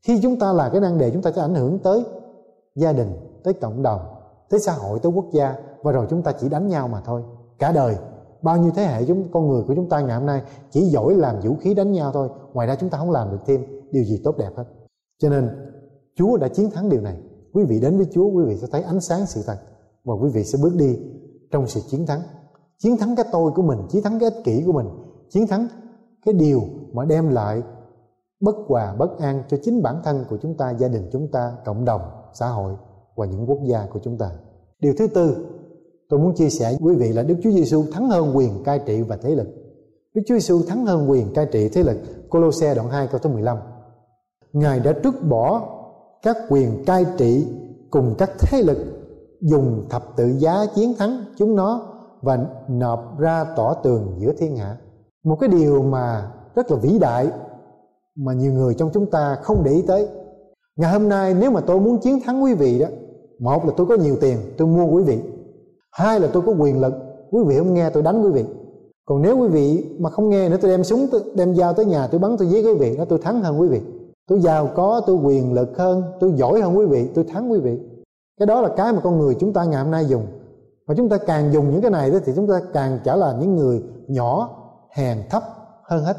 Khi 0.07 0.21
chúng 0.23 0.39
ta 0.39 0.53
là 0.53 0.69
cái 0.69 0.81
nan 0.81 0.99
đề, 0.99 1.11
chúng 1.11 1.23
ta 1.23 1.33
sẽ 1.33 1.41
ảnh 1.41 1.55
hưởng 1.55 1.79
tới 1.79 2.05
gia 2.77 2.93
đình, 2.93 3.13
tới 3.45 3.55
cộng 3.55 3.83
đồng, 3.83 4.01
tới 4.51 4.61
xã 4.61 4.73
hội, 4.73 4.99
tới 5.03 5.13
quốc 5.13 5.27
gia, 5.33 5.55
và 5.83 5.93
rồi 5.93 6.07
chúng 6.11 6.23
ta 6.23 6.33
chỉ 6.33 6.49
đánh 6.49 6.69
nhau 6.69 6.89
mà 6.89 7.01
thôi. 7.05 7.23
Cả 7.59 7.73
đời, 7.73 7.97
bao 8.43 8.57
nhiêu 8.57 8.73
thế 8.75 8.83
hệ 8.83 9.05
chúng, 9.05 9.33
con 9.33 9.49
người 9.49 9.63
của 9.69 9.75
chúng 9.75 9.89
ta 9.89 10.01
ngày 10.01 10.17
hôm 10.17 10.27
nay 10.27 10.43
chỉ 10.71 10.81
giỏi 10.81 11.15
làm 11.15 11.41
vũ 11.41 11.55
khí 11.61 11.75
đánh 11.75 11.93
nhau 11.93 12.11
thôi, 12.13 12.29
ngoài 12.53 12.67
ra 12.67 12.77
chúng 12.77 12.91
ta 12.91 12.99
không 12.99 13.11
làm 13.11 13.31
được 13.31 13.39
thêm 13.47 13.65
điều 13.91 14.05
gì 14.05 14.21
tốt 14.25 14.35
đẹp 14.39 14.51
hết. 14.57 14.65
Cho 15.19 15.29
nên, 15.29 15.49
Chúa 16.17 16.37
đã 16.37 16.49
chiến 16.49 16.71
thắng 16.71 16.89
điều 16.89 17.01
này. 17.01 17.17
Quý 17.53 17.65
vị 17.65 17.81
đến 17.81 17.97
với 17.97 18.07
Chúa, 18.13 18.31
quý 18.31 18.45
vị 18.47 18.57
sẽ 18.57 18.67
thấy 18.73 18.83
ánh 18.83 19.01
sáng 19.01 19.27
sự 19.27 19.43
thật, 19.47 19.57
và 20.05 20.15
quý 20.15 20.31
vị 20.35 20.45
sẽ 20.45 20.59
bước 20.63 20.75
đi 20.77 20.99
trong 21.51 21.67
sự 21.67 21.81
chiến 21.89 22.07
thắng. 22.07 22.21
Chiến 22.79 22.97
thắng 22.97 23.17
cái 23.17 23.27
tôi 23.33 23.53
của 23.53 23.63
mình, 23.63 23.79
chiến 23.89 24.03
thắng 24.03 24.19
cái 24.19 24.31
ích 24.31 24.45
kỷ 24.45 24.63
của 24.67 24.73
mình, 24.73 24.87
chiến 25.31 25.47
thắng 25.47 25.69
cái 26.27 26.35
điều 26.35 26.63
mà 26.93 27.05
đem 27.05 27.29
lại 27.29 27.63
bất 28.41 28.55
hòa, 28.69 28.95
bất 28.99 29.19
an 29.19 29.43
cho 29.49 29.57
chính 29.63 29.83
bản 29.83 30.01
thân 30.05 30.25
của 30.29 30.39
chúng 30.43 30.57
ta, 30.57 30.71
gia 30.71 30.89
đình 30.89 31.09
chúng 31.13 31.29
ta, 31.33 31.53
cộng 31.65 31.85
đồng 31.85 32.01
xã 32.35 32.49
hội 32.49 32.73
và 33.17 33.27
những 33.27 33.47
quốc 33.47 33.59
gia 33.65 33.87
của 33.93 34.01
chúng 34.03 34.19
ta. 34.19 34.31
Điều 34.81 34.95
thứ 34.99 35.07
tư, 35.07 35.47
tôi 36.09 36.21
muốn 36.21 36.35
chia 36.35 36.51
sẻ 36.51 36.77
với 36.81 36.93
quý 36.93 37.01
vị 37.01 37.13
là 37.13 37.23
Đức 37.23 37.37
Chúa 37.43 37.51
Giêsu 37.51 37.85
thắng 37.93 38.09
hơn 38.09 38.37
quyền 38.37 38.65
cai 38.65 38.79
trị 38.87 39.03
và 39.03 39.17
thế 39.17 39.35
lực. 39.35 39.47
Đức 40.15 40.23
Chúa 40.27 40.35
Giêsu 40.35 40.63
thắng 40.63 40.87
hơn 40.87 41.11
quyền 41.11 41.35
cai 41.35 41.47
trị 41.47 41.69
thế 41.69 41.83
lực, 41.83 41.97
Colosse 42.31 42.75
đoạn 42.75 42.91
2 42.91 43.07
câu 43.07 43.19
thứ 43.19 43.31
15 43.31 43.59
Ngài 44.53 44.81
đã 44.81 44.93
trút 45.05 45.15
bỏ 45.29 45.77
các 46.23 46.37
quyền 46.49 46.85
cai 46.85 47.07
trị 47.19 47.47
cùng 47.91 48.15
các 48.19 48.31
thế 48.39 48.63
lực, 48.63 48.79
dùng 49.41 49.85
thập 49.91 50.17
tự 50.17 50.27
giá 50.39 50.67
chiến 50.75 50.95
thắng 50.99 51.25
chúng 51.37 51.57
nó 51.57 51.83
và 52.23 52.39
nộp 52.69 53.19
ra 53.19 53.45
tỏ 53.57 53.75
tường 53.75 54.17
giữa 54.19 54.33
thiên 54.39 54.57
hạ. 54.57 54.77
Một 55.25 55.37
cái 55.41 55.49
điều 55.49 55.83
mà 55.83 56.33
rất 56.55 56.71
là 56.71 56.77
vĩ 56.77 56.99
đại 56.99 57.29
mà 58.17 58.33
nhiều 58.33 58.53
người 58.53 58.75
trong 58.75 58.91
chúng 58.95 59.11
ta 59.11 59.39
không 59.43 59.63
để 59.65 59.73
ý 59.73 59.83
tới 59.83 60.09
ngày 60.77 60.93
hôm 60.93 61.09
nay 61.09 61.35
nếu 61.35 61.51
mà 61.51 61.61
tôi 61.61 61.81
muốn 61.81 61.99
chiến 61.99 62.21
thắng 62.25 62.43
quý 62.43 62.55
vị 62.55 62.79
đó, 62.79 62.87
một 63.39 63.65
là 63.65 63.73
tôi 63.77 63.87
có 63.87 63.95
nhiều 63.95 64.17
tiền, 64.21 64.37
tôi 64.59 64.69
mua 64.69 64.85
quý 64.85 65.03
vị. 65.03 65.19
Hai 65.93 66.21
là 66.21 66.29
tôi 66.33 66.43
có 66.47 66.53
quyền 66.53 66.81
lực, 66.81 66.93
quý 67.31 67.43
vị 67.47 67.59
không 67.59 67.75
nghe 67.75 67.91
tôi 67.91 68.03
đánh 68.03 68.23
quý 68.23 68.31
vị. 68.31 68.45
Còn 69.05 69.23
nếu 69.23 69.39
quý 69.39 69.49
vị 69.49 69.85
mà 69.99 70.11
không 70.11 70.29
nghe 70.29 70.49
nữa, 70.49 70.57
tôi 70.61 70.71
đem 70.71 70.85
súng, 70.85 71.07
tôi 71.11 71.21
đem 71.35 71.55
dao 71.55 71.73
tới 71.73 71.85
nhà, 71.85 72.07
tôi 72.07 72.19
bắn 72.19 72.37
tôi 72.37 72.49
giết 72.49 72.63
quý 72.63 72.75
vị, 72.75 72.97
đó 72.97 73.05
tôi 73.09 73.19
thắng 73.19 73.43
hơn 73.43 73.61
quý 73.61 73.69
vị. 73.69 73.81
Tôi 74.29 74.41
giàu 74.41 74.71
có, 74.75 75.01
tôi 75.07 75.17
quyền 75.17 75.53
lực 75.53 75.79
hơn, 75.79 76.03
tôi 76.21 76.33
giỏi 76.37 76.61
hơn 76.61 76.79
quý 76.79 76.87
vị, 76.87 77.09
tôi 77.15 77.25
thắng 77.25 77.53
quý 77.53 77.61
vị. 77.61 77.79
Cái 78.39 78.47
đó 78.47 78.61
là 78.61 78.69
cái 78.77 78.93
mà 78.93 79.01
con 79.01 79.19
người 79.19 79.35
chúng 79.35 79.53
ta 79.53 79.65
ngày 79.65 79.83
hôm 79.83 79.91
nay 79.91 80.07
dùng. 80.07 80.27
Và 80.87 80.95
chúng 80.95 81.09
ta 81.09 81.19
càng 81.19 81.53
dùng 81.53 81.71
những 81.71 81.81
cái 81.81 81.91
này 81.91 82.13
thì 82.25 82.33
chúng 82.37 82.49
ta 82.49 82.61
càng 82.73 82.99
trở 83.05 83.17
là 83.17 83.37
những 83.41 83.57
người 83.57 83.83
nhỏ, 84.09 84.57
hèn 84.91 85.19
thấp 85.31 85.43
hơn 85.83 86.05
hết. 86.05 86.17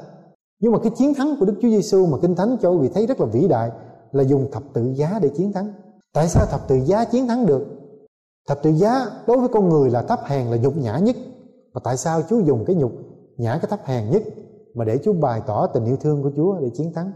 Nhưng 0.60 0.72
mà 0.72 0.80
cái 0.80 0.92
chiến 0.96 1.14
thắng 1.14 1.36
của 1.40 1.46
Đức 1.46 1.54
Chúa 1.62 1.70
Giêsu 1.70 2.06
mà 2.06 2.18
Kinh 2.22 2.36
Thánh 2.36 2.58
cho 2.62 2.70
quý 2.70 2.78
vị 2.78 2.90
thấy 2.94 3.06
rất 3.06 3.20
là 3.20 3.26
vĩ 3.26 3.48
đại 3.48 3.72
là 4.12 4.24
dùng 4.24 4.52
thập 4.52 4.64
tự 4.74 4.92
giá 4.96 5.20
để 5.22 5.30
chiến 5.30 5.54
thắng. 5.54 5.74
Tại 6.14 6.28
sao 6.28 6.46
thập 6.46 6.68
tự 6.68 6.76
giá 6.76 7.06
chiến 7.06 7.28
thắng 7.28 7.46
được? 7.46 7.66
Thập 8.48 8.64
tự 8.64 8.70
giá 8.70 9.06
đối 9.28 9.38
với 9.38 9.48
con 9.48 9.70
người 9.70 9.90
là 9.90 10.02
thấp 10.02 10.20
hèn 10.26 10.48
là 10.48 10.58
nhục 10.58 10.78
nhã 10.78 10.98
nhất. 10.98 11.16
Và 11.74 11.82
tại 11.84 11.98
sao 11.98 12.22
Chúa 12.30 12.40
dùng 12.40 12.66
cái 12.66 12.76
nhục 12.76 12.92
nhã, 13.38 13.58
cái 13.62 13.70
thấp 13.70 13.80
hèn 13.86 14.10
nhất 14.12 14.24
mà 14.74 14.86
để 14.86 14.98
Chúa 15.04 15.14
bày 15.14 15.42
tỏ 15.48 15.68
tình 15.68 15.86
yêu 15.86 15.98
thương 15.98 16.24
của 16.24 16.32
Chúa 16.36 16.60
để 16.60 16.70
chiến 16.70 16.94
thắng? 16.94 17.12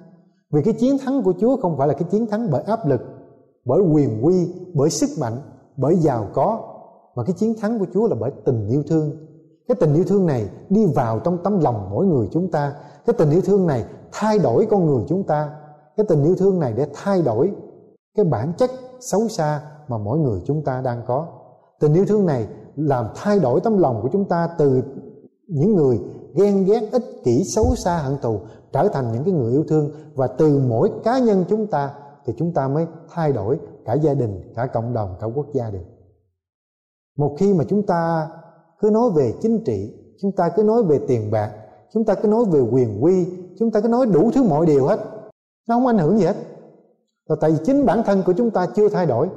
Vì 0.52 0.62
cái 0.62 0.74
chiến 0.74 0.98
thắng 0.98 1.24
của 1.24 1.34
Chúa 1.40 1.58
không 1.58 1.78
phải 1.78 1.88
là 1.88 1.94
cái 1.94 2.04
chiến 2.12 2.28
thắng 2.28 2.52
bởi 2.52 2.64
áp 2.64 2.88
lực, 2.88 3.02
bởi 3.66 3.82
quyền 3.82 4.26
quy, 4.26 4.54
bởi 4.74 4.90
sức 4.90 5.10
mạnh, 5.20 5.42
bởi 5.78 5.96
giàu 5.96 6.28
có, 6.34 6.76
mà 7.16 7.24
cái 7.24 7.34
chiến 7.38 7.54
thắng 7.62 7.80
của 7.80 7.86
Chúa 7.94 8.08
là 8.08 8.16
bởi 8.20 8.32
tình 8.46 8.68
yêu 8.68 8.84
thương. 8.88 9.12
Cái 9.68 9.76
tình 9.80 9.94
yêu 9.94 10.04
thương 10.08 10.26
này 10.26 10.50
đi 10.70 10.86
vào 10.86 11.20
trong 11.20 11.38
tấm 11.44 11.60
lòng 11.60 11.90
mỗi 11.92 12.06
người 12.06 12.28
chúng 12.32 12.52
ta. 12.52 12.74
Cái 13.06 13.14
tình 13.18 13.30
yêu 13.30 13.42
thương 13.42 13.68
này 13.68 13.86
thay 14.12 14.40
đổi 14.40 14.68
con 14.70 14.86
người 14.86 15.04
chúng 15.08 15.24
ta 15.24 15.50
cái 15.98 16.06
tình 16.10 16.24
yêu 16.24 16.36
thương 16.36 16.60
này 16.60 16.74
để 16.78 16.88
thay 16.94 17.22
đổi 17.22 17.52
cái 18.16 18.26
bản 18.26 18.54
chất 18.58 18.72
xấu 19.00 19.28
xa 19.28 19.62
mà 19.88 19.98
mỗi 19.98 20.20
người 20.20 20.42
chúng 20.46 20.64
ta 20.64 20.82
đang 20.82 21.02
có. 21.08 21.28
Tình 21.80 21.94
yêu 21.94 22.06
thương 22.06 22.26
này 22.26 22.48
làm 22.76 23.06
thay 23.16 23.40
đổi 23.40 23.62
tấm 23.62 23.78
lòng 23.78 24.00
của 24.02 24.10
chúng 24.12 24.26
ta 24.26 24.50
từ 24.58 24.82
những 25.48 25.76
người 25.76 26.00
ghen 26.36 26.66
ghét, 26.66 26.90
ích 26.92 27.04
kỷ, 27.24 27.44
xấu 27.44 27.76
xa, 27.76 27.98
hận 27.98 28.18
thù 28.22 28.40
trở 28.74 28.88
thành 28.94 29.12
những 29.12 29.24
cái 29.24 29.34
người 29.34 29.52
yêu 29.52 29.64
thương. 29.68 29.92
Và 30.16 30.28
từ 30.28 30.62
mỗi 30.68 30.92
cá 31.04 31.20
nhân 31.20 31.46
chúng 31.50 31.68
ta 31.68 31.94
thì 32.26 32.34
chúng 32.38 32.54
ta 32.54 32.68
mới 32.68 32.86
thay 33.10 33.32
đổi 33.32 33.60
cả 33.86 33.94
gia 33.94 34.14
đình, 34.14 34.54
cả 34.56 34.68
cộng 34.74 34.94
đồng, 34.94 35.16
cả 35.22 35.28
quốc 35.36 35.46
gia 35.54 35.70
được. 35.70 35.86
Một 37.18 37.36
khi 37.40 37.54
mà 37.54 37.64
chúng 37.68 37.86
ta 37.86 38.30
cứ 38.80 38.90
nói 38.90 39.10
về 39.16 39.34
chính 39.42 39.64
trị, 39.64 39.94
chúng 40.22 40.32
ta 40.32 40.50
cứ 40.56 40.64
nói 40.64 40.84
về 40.84 41.00
tiền 41.08 41.32
bạc, 41.32 41.52
chúng 41.94 42.06
ta 42.06 42.14
cứ 42.14 42.28
nói 42.28 42.46
về 42.52 42.60
quyền 42.60 43.04
quy, 43.04 43.28
chúng 43.60 43.72
ta 43.72 43.82
cứ 43.82 43.88
nói 43.88 44.06
đủ 44.06 44.32
thứ 44.34 44.44
mọi 44.44 44.66
điều 44.66 44.86
hết 44.86 45.00
nó 45.68 45.76
không 45.76 45.88
ảnh 45.88 45.98
hưởng 45.98 46.18
gì 46.18 46.26
hết. 46.26 46.36
Là 47.28 47.36
tại 47.42 47.52
vì 47.52 47.58
chính 47.66 47.86
bản 47.86 48.04
thân 48.06 48.24
của 48.26 48.34
chúng 48.34 48.52
ta 48.52 48.68
chưa 48.76 48.90
thay 48.90 49.06
đổi 49.06 49.30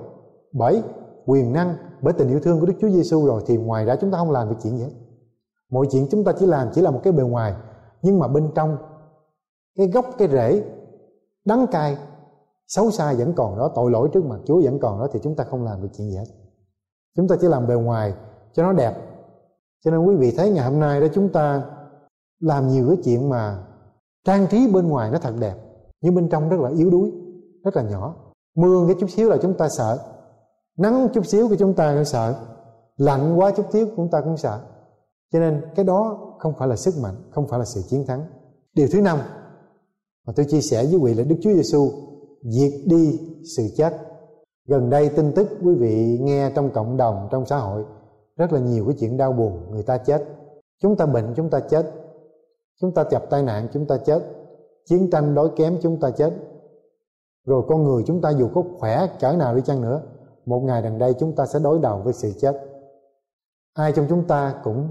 bởi 0.53 0.83
quyền 1.27 1.53
năng, 1.53 1.77
bởi 2.03 2.13
tình 2.13 2.29
yêu 2.29 2.41
thương 2.41 2.61
của 2.61 2.67
Đức 2.67 2.75
Chúa 2.81 2.89
Giêsu 2.89 3.27
rồi, 3.27 3.43
thì 3.47 3.57
ngoài 3.57 3.85
ra 3.85 3.97
chúng 3.97 4.11
ta 4.11 4.19
không 4.19 4.31
làm 4.31 4.49
được 4.49 4.57
chuyện 4.63 4.79
gì 4.79 4.85
hết. 4.85 4.93
Mọi 5.71 5.87
chuyện 5.91 6.07
chúng 6.11 6.25
ta 6.25 6.33
chỉ 6.39 6.47
làm 6.47 6.69
chỉ 6.75 6.81
là 6.81 6.91
một 6.91 7.01
cái 7.05 7.13
bề 7.13 7.23
ngoài, 7.23 7.55
nhưng 8.03 8.19
mà 8.19 8.29
bên 8.29 8.51
trong 8.55 8.77
cái 9.79 9.87
gốc, 9.87 10.07
cái 10.19 10.29
rễ 10.29 10.65
đắng 11.45 11.67
cay, 11.67 11.97
xấu 12.67 12.91
xa 12.91 13.15
vẫn 13.15 13.33
còn 13.33 13.59
đó, 13.59 13.73
tội 13.75 13.91
lỗi 13.91 14.09
trước 14.13 14.25
mặt 14.25 14.39
Chúa 14.45 14.63
vẫn 14.63 14.79
còn 14.79 15.01
đó, 15.01 15.09
thì 15.13 15.21
chúng 15.23 15.37
ta 15.37 15.45
không 15.45 15.65
làm 15.65 15.83
được 15.83 15.89
chuyện 15.97 16.11
gì 16.11 16.17
hết. 16.17 16.27
Chúng 17.17 17.29
ta 17.29 17.37
chỉ 17.41 17.49
làm 17.49 17.67
bề 17.67 17.75
ngoài 17.75 18.15
cho 18.53 18.63
nó 18.63 18.73
đẹp. 18.73 18.95
Cho 19.85 19.91
nên 19.91 20.01
quý 20.01 20.17
vị 20.17 20.35
thấy 20.37 20.51
ngày 20.51 20.71
hôm 20.71 20.81
nay 20.81 21.01
đó, 21.01 21.07
chúng 21.15 21.29
ta 21.29 21.63
làm 22.41 22.69
nhiều 22.69 22.89
cái 22.89 22.97
chuyện 23.05 23.29
mà 23.29 23.65
trang 24.25 24.47
trí 24.47 24.71
bên 24.73 24.89
ngoài 24.89 25.11
nó 25.11 25.19
thật 25.19 25.35
đẹp 25.41 25.55
nhưng 26.01 26.15
bên 26.15 26.29
trong 26.29 26.49
rất 26.49 26.61
là 26.61 26.71
yếu 26.71 26.91
đuối, 26.91 27.13
rất 27.65 27.77
là 27.77 27.83
nhỏ. 27.83 28.15
Mưa 28.57 28.87
cái 28.87 28.97
chút 29.01 29.11
xíu 29.11 29.29
là 29.29 29.37
chúng 29.43 29.55
ta 29.55 29.69
sợ. 29.69 29.99
Nắng 30.79 31.09
chút 31.15 31.27
xíu 31.27 31.49
của 31.49 31.57
chúng 31.57 31.75
ta 31.75 31.95
cũng 31.95 32.05
sợ. 32.05 32.35
Lạnh 32.97 33.39
quá 33.39 33.51
chút 33.51 33.67
xíu 33.73 33.87
chúng 33.97 34.11
ta 34.11 34.21
cũng 34.21 34.37
sợ. 34.37 34.61
Cho 35.33 35.39
nên 35.39 35.63
cái 35.75 35.85
đó 35.85 36.19
không 36.39 36.55
phải 36.59 36.69
là 36.69 36.77
sức 36.77 36.95
mạnh, 37.03 37.15
không 37.31 37.49
phải 37.49 37.59
là 37.59 37.65
sự 37.65 37.83
chiến 37.89 38.07
thắng. 38.07 38.25
Điều 38.75 38.89
thứ 38.93 39.01
năm 39.01 39.19
mà 40.27 40.33
tôi 40.37 40.47
chia 40.49 40.61
sẻ 40.61 40.85
với 40.85 40.95
quý 40.95 40.99
vị 41.05 41.15
là 41.15 41.25
Đức 41.25 41.37
Chúa 41.43 41.53
Giêsu 41.53 41.91
diệt 42.43 42.73
đi 42.87 43.21
sự 43.57 43.63
chết. 43.77 43.95
Gần 44.69 44.91
đây 44.91 45.09
tin 45.09 45.33
tức 45.33 45.49
quý 45.63 45.75
vị 45.75 46.19
nghe 46.23 46.51
trong 46.55 46.71
cộng 46.71 46.97
đồng, 46.97 47.29
trong 47.31 47.47
xã 47.47 47.57
hội, 47.59 47.85
rất 48.37 48.53
là 48.53 48.61
nhiều 48.61 48.85
cái 48.87 48.97
chuyện 49.01 49.17
đau 49.17 49.33
buồn, 49.33 49.71
người 49.71 49.83
ta 49.83 49.99
chết. 49.99 50.25
Chúng 50.83 50.97
ta 50.97 51.07
bệnh, 51.07 51.35
chúng 51.37 51.51
ta 51.51 51.61
chết. 51.61 51.93
Chúng 52.81 52.95
ta 52.95 53.05
gặp 53.11 53.23
tai 53.31 53.43
nạn, 53.43 53.69
chúng 53.73 53.87
ta 53.87 53.97
chết 53.97 54.23
chiến 54.89 55.11
tranh 55.11 55.35
đói 55.35 55.51
kém 55.57 55.79
chúng 55.83 56.01
ta 56.01 56.11
chết 56.11 56.35
rồi 57.47 57.63
con 57.69 57.85
người 57.85 58.03
chúng 58.07 58.21
ta 58.21 58.31
dù 58.31 58.49
có 58.55 58.63
khỏe 58.79 59.07
cỡ 59.21 59.33
nào 59.33 59.55
đi 59.55 59.63
chăng 59.65 59.83
nữa, 59.83 60.03
một 60.47 60.61
ngày 60.61 60.83
gần 60.83 60.99
đây 60.99 61.15
chúng 61.19 61.35
ta 61.37 61.47
sẽ 61.47 61.59
đối 61.59 61.79
đầu 61.79 62.03
với 62.05 62.13
sự 62.13 62.33
chết 62.41 62.69
ai 63.73 63.93
trong 63.93 64.07
chúng 64.09 64.27
ta 64.27 64.61
cũng 64.65 64.89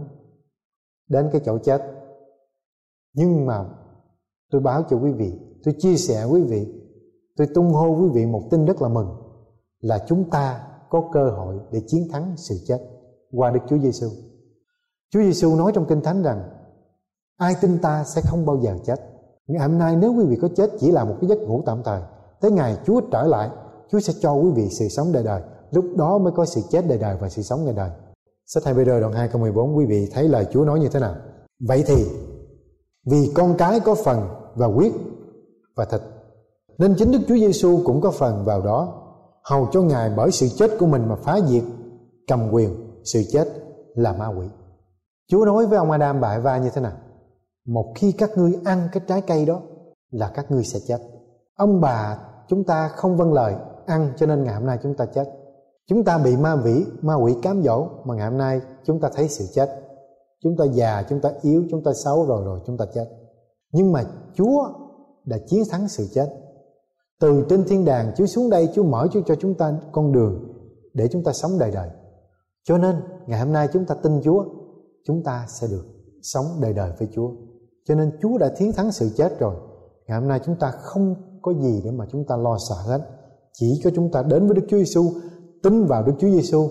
đến 1.09 1.29
cái 1.31 1.41
chỗ 1.45 1.57
chết 1.57 1.81
nhưng 3.13 3.45
mà 3.45 3.65
tôi 4.51 4.61
báo 4.61 4.83
cho 4.89 4.97
quý 4.97 5.11
vị, 5.11 5.39
tôi 5.63 5.75
chia 5.77 5.95
sẻ 5.95 6.25
quý 6.31 6.43
vị, 6.43 6.67
tôi 7.35 7.47
tung 7.55 7.73
hô 7.73 7.89
quý 7.89 8.09
vị 8.13 8.25
một 8.25 8.43
tin 8.51 8.65
rất 8.65 8.81
là 8.81 8.89
mừng 8.89 9.07
là 9.79 10.05
chúng 10.07 10.29
ta 10.29 10.67
có 10.89 11.09
cơ 11.13 11.29
hội 11.29 11.59
để 11.71 11.81
chiến 11.87 12.07
thắng 12.11 12.33
sự 12.37 12.55
chết 12.67 12.79
qua 13.31 13.51
Đức 13.51 13.59
Chúa 13.69 13.77
Giêsu. 13.77 14.07
Chúa 15.09 15.21
Giêsu 15.21 15.55
nói 15.55 15.71
trong 15.75 15.85
Kinh 15.85 16.01
Thánh 16.01 16.23
rằng, 16.23 16.49
ai 17.37 17.55
tin 17.61 17.77
ta 17.81 18.03
sẽ 18.03 18.21
không 18.21 18.45
bao 18.45 18.59
giờ 18.61 18.77
chết. 18.85 18.95
Ngày 19.47 19.67
hôm 19.67 19.77
nay 19.77 19.95
nếu 19.95 20.13
quý 20.13 20.25
vị 20.25 20.37
có 20.41 20.47
chết 20.55 20.69
chỉ 20.79 20.91
là 20.91 21.03
một 21.03 21.15
cái 21.21 21.29
giấc 21.29 21.39
ngủ 21.39 21.63
tạm 21.65 21.83
thời, 21.83 22.01
tới 22.41 22.51
ngày 22.51 22.77
Chúa 22.85 23.01
trở 23.11 23.23
lại, 23.23 23.49
Chúa 23.91 23.99
sẽ 23.99 24.13
cho 24.21 24.33
quý 24.33 24.51
vị 24.55 24.69
sự 24.69 24.87
sống 24.87 25.11
đời 25.11 25.23
đời. 25.23 25.41
Lúc 25.71 25.85
đó 25.95 26.17
mới 26.17 26.33
có 26.35 26.45
sự 26.45 26.61
chết 26.69 26.87
đời 26.87 26.97
đời 26.97 27.17
và 27.19 27.29
sự 27.29 27.41
sống 27.41 27.65
đời 27.65 27.73
đời. 27.73 27.89
Sách 28.45 28.63
2 28.65 28.73
Peter 28.73 29.01
đoạn 29.01 29.13
2 29.13 29.27
câu 29.27 29.41
14 29.41 29.77
quý 29.77 29.85
vị 29.85 30.09
thấy 30.13 30.27
lời 30.27 30.45
Chúa 30.51 30.65
nói 30.65 30.79
như 30.79 30.89
thế 30.89 30.99
nào? 30.99 31.15
Vậy 31.59 31.83
thì 31.87 32.05
vì 33.05 33.31
con 33.35 33.55
cái 33.57 33.79
có 33.79 33.95
phần 33.95 34.29
và 34.55 34.67
quyết 34.67 34.93
và 35.75 35.85
thịt 35.85 36.01
nên 36.77 36.95
chính 36.97 37.11
Đức 37.11 37.19
Chúa 37.27 37.35
Giêsu 37.35 37.79
cũng 37.85 38.01
có 38.01 38.11
phần 38.11 38.45
vào 38.45 38.61
đó 38.61 39.03
hầu 39.43 39.67
cho 39.71 39.81
Ngài 39.81 40.11
bởi 40.17 40.31
sự 40.31 40.47
chết 40.57 40.71
của 40.79 40.85
mình 40.85 41.07
mà 41.07 41.15
phá 41.15 41.39
diệt 41.47 41.63
cầm 42.27 42.51
quyền 42.51 42.69
sự 43.13 43.21
chết 43.31 43.47
là 43.95 44.13
ma 44.13 44.27
quỷ 44.27 44.47
Chúa 45.27 45.45
nói 45.45 45.65
với 45.65 45.77
ông 45.77 45.91
Adam 45.91 46.21
bại 46.21 46.39
va 46.39 46.57
như 46.57 46.69
thế 46.69 46.81
nào 46.81 46.91
một 47.67 47.93
khi 47.95 48.11
các 48.11 48.37
ngươi 48.37 48.53
ăn 48.65 48.89
cái 48.91 49.03
trái 49.07 49.21
cây 49.21 49.45
đó 49.45 49.61
là 50.11 50.31
các 50.35 50.51
ngươi 50.51 50.63
sẽ 50.63 50.79
chết 50.87 50.97
ông 51.55 51.81
bà 51.81 52.19
chúng 52.47 52.63
ta 52.63 52.87
không 52.87 53.17
vâng 53.17 53.33
lời 53.33 53.55
ăn 53.85 54.13
cho 54.17 54.25
nên 54.25 54.43
ngày 54.43 54.55
hôm 54.55 54.65
nay 54.65 54.79
chúng 54.83 54.93
ta 54.93 55.05
chết 55.05 55.25
chúng 55.87 56.03
ta 56.03 56.17
bị 56.17 56.37
ma 56.37 56.55
vĩ 56.55 56.85
ma 57.01 57.15
quỷ 57.15 57.35
cám 57.41 57.61
dỗ 57.63 57.87
mà 58.05 58.15
ngày 58.15 58.29
hôm 58.29 58.37
nay 58.37 58.61
chúng 58.83 58.99
ta 58.99 59.09
thấy 59.15 59.27
sự 59.27 59.45
chết 59.53 59.69
chúng 60.43 60.57
ta 60.57 60.65
già 60.65 61.03
chúng 61.09 61.21
ta 61.21 61.31
yếu 61.41 61.63
chúng 61.71 61.83
ta 61.83 61.91
xấu 61.93 62.25
rồi 62.25 62.45
rồi 62.45 62.59
chúng 62.65 62.77
ta 62.77 62.85
chết 62.93 63.05
nhưng 63.71 63.91
mà 63.91 64.03
chúa 64.35 64.69
đã 65.25 65.37
chiến 65.47 65.63
thắng 65.71 65.87
sự 65.87 66.07
chết 66.13 66.29
từ 67.19 67.45
trên 67.49 67.63
thiên 67.67 67.85
đàng 67.85 68.11
chúa 68.17 68.25
xuống 68.25 68.49
đây 68.49 68.69
chúa 68.73 68.83
mở 68.83 69.07
Chúa 69.11 69.21
cho 69.25 69.35
chúng 69.35 69.53
ta 69.53 69.79
con 69.91 70.11
đường 70.11 70.53
để 70.93 71.07
chúng 71.11 71.23
ta 71.23 71.33
sống 71.33 71.51
đời 71.59 71.71
đời 71.71 71.89
cho 72.63 72.77
nên 72.77 72.95
ngày 73.27 73.39
hôm 73.39 73.53
nay 73.53 73.67
chúng 73.73 73.85
ta 73.85 73.95
tin 74.03 74.21
chúa 74.23 74.45
chúng 75.03 75.23
ta 75.23 75.45
sẽ 75.47 75.67
được 75.67 75.85
sống 76.21 76.45
đời 76.61 76.73
đời 76.73 76.91
với 76.99 77.07
chúa 77.15 77.31
cho 77.87 77.95
nên 77.95 78.11
chúa 78.21 78.37
đã 78.37 78.49
chiến 78.57 78.73
thắng 78.73 78.91
sự 78.91 79.09
chết 79.17 79.39
rồi. 79.39 79.55
Ngày 80.07 80.19
hôm 80.19 80.27
nay 80.27 80.39
chúng 80.45 80.55
ta 80.59 80.71
không 80.71 81.15
có 81.41 81.53
gì 81.53 81.81
để 81.83 81.91
mà 81.91 82.05
chúng 82.11 82.25
ta 82.27 82.37
lo 82.37 82.57
sợ 82.69 82.75
hết. 82.75 83.01
Chỉ 83.53 83.81
có 83.83 83.91
chúng 83.95 84.11
ta 84.11 84.23
đến 84.23 84.47
với 84.47 84.55
Đức 84.55 84.65
Chúa 84.69 84.77
Giêsu 84.77 85.03
tin 85.63 85.85
vào 85.85 86.03
Đức 86.03 86.13
Chúa 86.19 86.29
Giêsu 86.29 86.69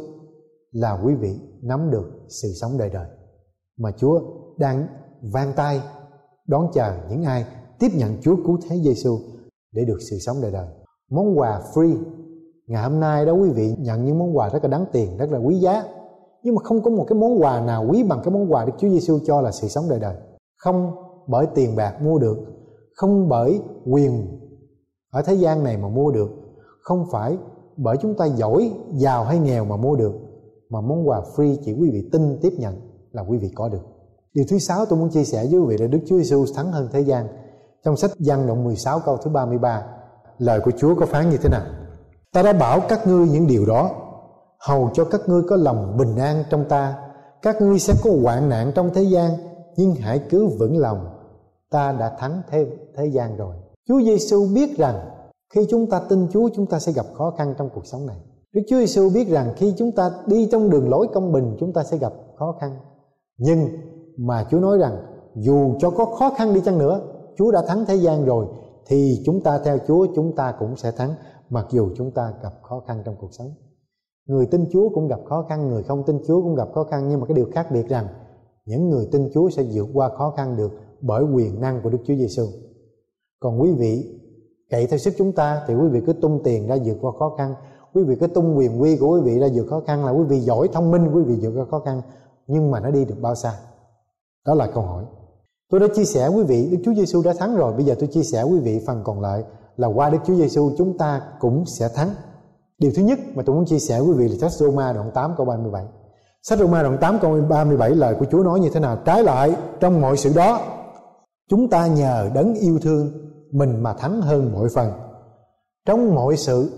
là 0.73 1.01
quý 1.05 1.15
vị 1.15 1.39
nắm 1.63 1.91
được 1.91 2.11
sự 2.29 2.49
sống 2.61 2.79
đời 2.79 2.91
đời. 2.91 3.07
Mà 3.79 3.91
Chúa 3.97 4.21
đang 4.59 4.87
vang 5.33 5.53
tay, 5.57 5.81
đón 6.47 6.71
chờ 6.75 6.93
những 7.11 7.25
ai 7.25 7.45
tiếp 7.79 7.89
nhận 7.95 8.17
Chúa 8.21 8.37
cứu 8.47 8.59
thế 8.69 8.77
Giêsu 8.85 9.19
để 9.73 9.85
được 9.85 9.99
sự 10.11 10.19
sống 10.19 10.37
đời 10.43 10.53
đời. 10.53 10.67
Món 11.11 11.39
quà 11.39 11.61
free. 11.75 11.97
Ngày 12.67 12.83
hôm 12.83 13.01
nay 13.01 13.27
đó 13.27 13.33
quý 13.33 13.51
vị 13.51 13.75
nhận 13.79 14.05
những 14.05 14.19
món 14.19 14.37
quà 14.37 14.49
rất 14.49 14.65
là 14.65 14.69
đáng 14.69 14.85
tiền, 14.93 15.17
rất 15.19 15.31
là 15.31 15.39
quý 15.39 15.59
giá. 15.59 15.85
Nhưng 16.43 16.55
mà 16.55 16.63
không 16.65 16.83
có 16.83 16.91
một 16.91 17.05
cái 17.09 17.19
món 17.19 17.43
quà 17.43 17.61
nào 17.61 17.87
quý 17.91 18.03
bằng 18.03 18.21
cái 18.25 18.35
món 18.35 18.53
quà 18.53 18.65
Đức 18.65 18.73
Chúa 18.79 18.89
Giêsu 18.89 19.19
cho 19.27 19.41
là 19.41 19.53
sự 19.53 19.69
sống 19.69 19.85
đời 19.89 20.01
đời. 20.01 20.17
Không 20.59 21.06
bởi 21.27 21.47
tiền 21.55 21.77
bạc 21.77 22.03
mua 22.03 22.19
được, 22.19 22.39
không 22.95 23.29
bởi 23.29 23.61
quyền 23.87 24.41
ở 25.11 25.23
thế 25.23 25.35
gian 25.35 25.65
này 25.65 25.77
mà 25.77 25.89
mua 25.89 26.11
được, 26.11 26.31
không 26.83 27.07
phải 27.13 27.37
bởi 27.77 27.97
chúng 28.03 28.15
ta 28.15 28.27
giỏi, 28.27 28.73
giàu 28.93 29.25
hay 29.25 29.39
nghèo 29.39 29.65
mà 29.65 29.77
mua 29.77 29.97
được, 29.97 30.13
mà 30.71 30.81
món 30.81 31.09
quà 31.09 31.21
free 31.37 31.57
chỉ 31.65 31.73
quý 31.73 31.91
vị 31.93 32.09
tin, 32.13 32.39
tiếp 32.43 32.53
nhận 32.59 32.75
là 33.13 33.23
quý 33.23 33.39
vị 33.39 33.51
có 33.55 33.69
được. 33.69 33.83
Điều 34.35 34.45
thứ 34.49 34.59
sáu 34.59 34.87
tôi 34.87 34.99
muốn 34.99 35.11
chia 35.11 35.25
sẻ 35.25 35.47
với 35.51 35.61
quý 35.61 35.67
vị 35.69 35.77
là 35.77 35.87
Đức 35.87 35.99
Chúa 36.07 36.17
Giêsu 36.17 36.45
thắng 36.55 36.73
hơn 36.73 36.89
thế 36.93 37.01
gian. 37.01 37.27
Trong 37.85 37.97
sách 37.97 38.11
Giăng 38.19 38.47
đoạn 38.47 38.65
16 38.65 39.01
câu 39.01 39.17
thứ 39.17 39.31
33 39.31 39.87
lời 40.39 40.61
của 40.61 40.71
Chúa 40.71 40.95
có 40.95 41.07
phán 41.07 41.31
như 41.31 41.37
thế 41.37 41.49
nào? 41.49 41.63
Ta 42.33 42.43
đã 42.43 42.53
bảo 42.53 42.81
các 42.89 43.07
ngươi 43.07 43.29
những 43.29 43.47
điều 43.47 43.67
đó, 43.67 43.91
hầu 44.59 44.91
cho 44.95 45.05
các 45.05 45.21
ngươi 45.27 45.43
có 45.49 45.57
lòng 45.57 45.97
bình 45.97 46.17
an 46.17 46.45
trong 46.51 46.65
ta. 46.69 46.95
Các 47.43 47.61
ngươi 47.61 47.79
sẽ 47.79 47.95
có 48.05 48.11
hoạn 48.23 48.49
nạn 48.49 48.73
trong 48.75 48.91
thế 48.95 49.03
gian, 49.03 49.31
nhưng 49.77 49.95
hãy 49.95 50.21
cứ 50.31 50.47
vững 50.47 50.79
lòng 50.79 51.16
ta 51.71 51.93
đã 51.93 52.17
thắng 52.19 52.43
thế 52.51 52.67
thế 52.97 53.07
gian 53.07 53.37
rồi. 53.37 53.57
Chúa 53.89 54.01
Giêsu 54.01 54.47
biết 54.55 54.79
rằng 54.79 55.11
khi 55.55 55.67
chúng 55.71 55.91
ta 55.91 56.01
tin 56.09 56.29
Chúa, 56.33 56.49
chúng 56.55 56.67
ta 56.67 56.79
sẽ 56.79 56.93
gặp 56.93 57.07
khó 57.15 57.31
khăn 57.39 57.55
trong 57.59 57.69
cuộc 57.75 57.87
sống 57.87 58.07
này. 58.07 58.17
Đức 58.53 58.63
Chúa 58.69 58.79
Giêsu 58.79 59.11
biết 59.11 59.29
rằng 59.29 59.53
khi 59.57 59.75
chúng 59.77 59.93
ta 59.93 60.11
đi 60.27 60.49
trong 60.53 60.71
đường 60.71 60.89
lối 60.89 61.07
công 61.15 61.33
bình, 61.33 61.57
chúng 61.61 61.73
ta 61.73 61.85
sẽ 61.85 61.99
gặp 61.99 62.13
khó 62.39 62.57
khăn. 62.61 62.77
Nhưng 63.39 63.69
mà 64.19 64.47
Chúa 64.51 64.59
nói 64.59 64.79
rằng, 64.79 64.97
dù 65.35 65.75
cho 65.79 65.91
có 65.91 66.05
khó 66.05 66.31
khăn 66.31 66.55
đi 66.55 66.61
chăng 66.61 66.79
nữa, 66.79 67.01
Chúa 67.37 67.51
đã 67.51 67.63
thắng 67.67 67.85
thế 67.87 67.95
gian 67.95 68.25
rồi, 68.25 68.47
thì 68.87 69.23
chúng 69.25 69.43
ta 69.43 69.59
theo 69.59 69.79
Chúa, 69.87 70.07
chúng 70.15 70.37
ta 70.37 70.55
cũng 70.59 70.77
sẽ 70.77 70.91
thắng, 70.91 71.15
mặc 71.51 71.67
dù 71.71 71.91
chúng 71.97 72.11
ta 72.11 72.33
gặp 72.43 72.53
khó 72.63 72.83
khăn 72.87 73.03
trong 73.05 73.17
cuộc 73.21 73.33
sống. 73.33 73.51
Người 74.27 74.47
tin 74.47 74.65
Chúa 74.73 74.89
cũng 74.89 75.09
gặp 75.09 75.21
khó 75.29 75.47
khăn, 75.49 75.69
người 75.69 75.83
không 75.83 76.03
tin 76.07 76.21
Chúa 76.27 76.43
cũng 76.43 76.55
gặp 76.55 76.69
khó 76.75 76.85
khăn. 76.85 77.09
Nhưng 77.09 77.21
mà 77.21 77.27
cái 77.27 77.35
điều 77.35 77.47
khác 77.55 77.71
biệt 77.71 77.89
rằng, 77.89 78.07
những 78.67 78.91
người 78.91 79.09
tin 79.13 79.31
Chúa 79.35 79.51
sẽ 79.51 79.63
vượt 79.73 79.87
qua 79.95 80.09
khó 80.09 80.35
khăn 80.37 80.57
được 80.57 80.73
bởi 81.07 81.25
quyền 81.25 81.61
năng 81.61 81.81
của 81.83 81.91
Đức 81.91 81.99
Chúa 82.07 82.15
Giêsu 82.15 82.47
còn 83.41 83.63
quý 83.63 83.73
vị 83.73 84.21
cậy 84.71 84.87
theo 84.87 84.99
sức 84.99 85.15
chúng 85.19 85.33
ta 85.33 85.63
thì 85.67 85.75
quý 85.75 85.89
vị 85.89 86.01
cứ 86.07 86.13
tung 86.13 86.41
tiền 86.45 86.67
ra 86.69 86.77
vượt 86.85 86.97
qua 87.01 87.13
khó 87.19 87.35
khăn. 87.39 87.55
Quý 87.95 88.03
vị 88.03 88.17
cứ 88.21 88.27
tung 88.27 88.59
quyền 88.59 88.83
quy 88.83 88.97
của 88.97 89.09
quý 89.09 89.21
vị 89.21 89.39
ra 89.39 89.49
vượt 89.55 89.67
khó 89.71 89.81
khăn 89.87 90.05
là 90.05 90.11
quý 90.11 90.25
vị 90.25 90.41
giỏi, 90.41 90.69
thông 90.73 90.91
minh, 90.91 91.11
quý 91.15 91.23
vị 91.23 91.37
vượt 91.43 91.53
qua 91.57 91.65
khó 91.71 91.79
khăn. 91.79 92.03
Nhưng 92.47 92.71
mà 92.71 92.81
nó 92.81 92.91
đi 92.91 93.05
được 93.05 93.15
bao 93.21 93.35
xa? 93.35 93.53
Đó 94.47 94.55
là 94.55 94.67
câu 94.67 94.83
hỏi. 94.83 95.05
Tôi 95.71 95.81
đã 95.81 95.87
chia 95.95 96.05
sẻ 96.05 96.29
quý 96.29 96.43
vị, 96.43 96.69
Đức 96.71 96.79
Chúa 96.85 96.95
Giêsu 96.95 97.23
đã 97.23 97.33
thắng 97.39 97.57
rồi. 97.57 97.73
Bây 97.73 97.85
giờ 97.85 97.95
tôi 97.99 98.09
chia 98.09 98.23
sẻ 98.23 98.43
quý 98.43 98.59
vị 98.59 98.81
phần 98.87 99.01
còn 99.05 99.21
lại 99.21 99.45
là 99.77 99.89
qua 99.89 100.11
Đức 100.11 100.19
Chúa 100.27 100.35
Giêsu 100.35 100.71
chúng 100.79 100.99
ta 100.99 101.23
cũng 101.41 101.65
sẽ 101.79 101.89
thắng. 101.89 102.11
Điều 102.79 102.91
thứ 102.97 103.03
nhất 103.03 103.19
mà 103.35 103.43
tôi 103.47 103.57
muốn 103.57 103.67
chia 103.67 103.79
sẻ 103.79 103.99
quý 103.99 104.13
vị 104.13 104.29
là 104.29 104.37
sách 104.41 104.53
Roma 104.53 104.93
đoạn 104.93 105.11
8 105.15 105.35
câu 105.37 105.47
37 105.47 105.85
sách 106.43 106.59
Roma 106.59 106.83
đoạn 106.83 106.99
8 107.01 107.19
câu 107.23 107.41
37 107.49 107.91
lời 107.91 108.15
của 108.19 108.27
Chúa 108.31 108.43
nói 108.43 108.61
như 108.61 108.71
thế 108.71 108.81
nào? 108.81 108.99
Trái 109.05 109.23
lại, 109.23 109.57
trong 109.81 110.01
mọi 110.01 110.17
sự 110.17 110.33
đó 110.37 110.76
chúng 111.49 111.71
ta 111.71 111.87
nhờ 111.87 112.31
đấng 112.35 112.55
yêu 112.55 112.79
thương 112.83 113.11
mình 113.51 113.83
mà 113.83 113.93
thắng 113.93 114.23
hơn 114.23 114.53
mọi 114.53 114.69
phần 114.75 114.93
trong 115.87 116.15
mọi 116.15 116.37
sự 116.37 116.71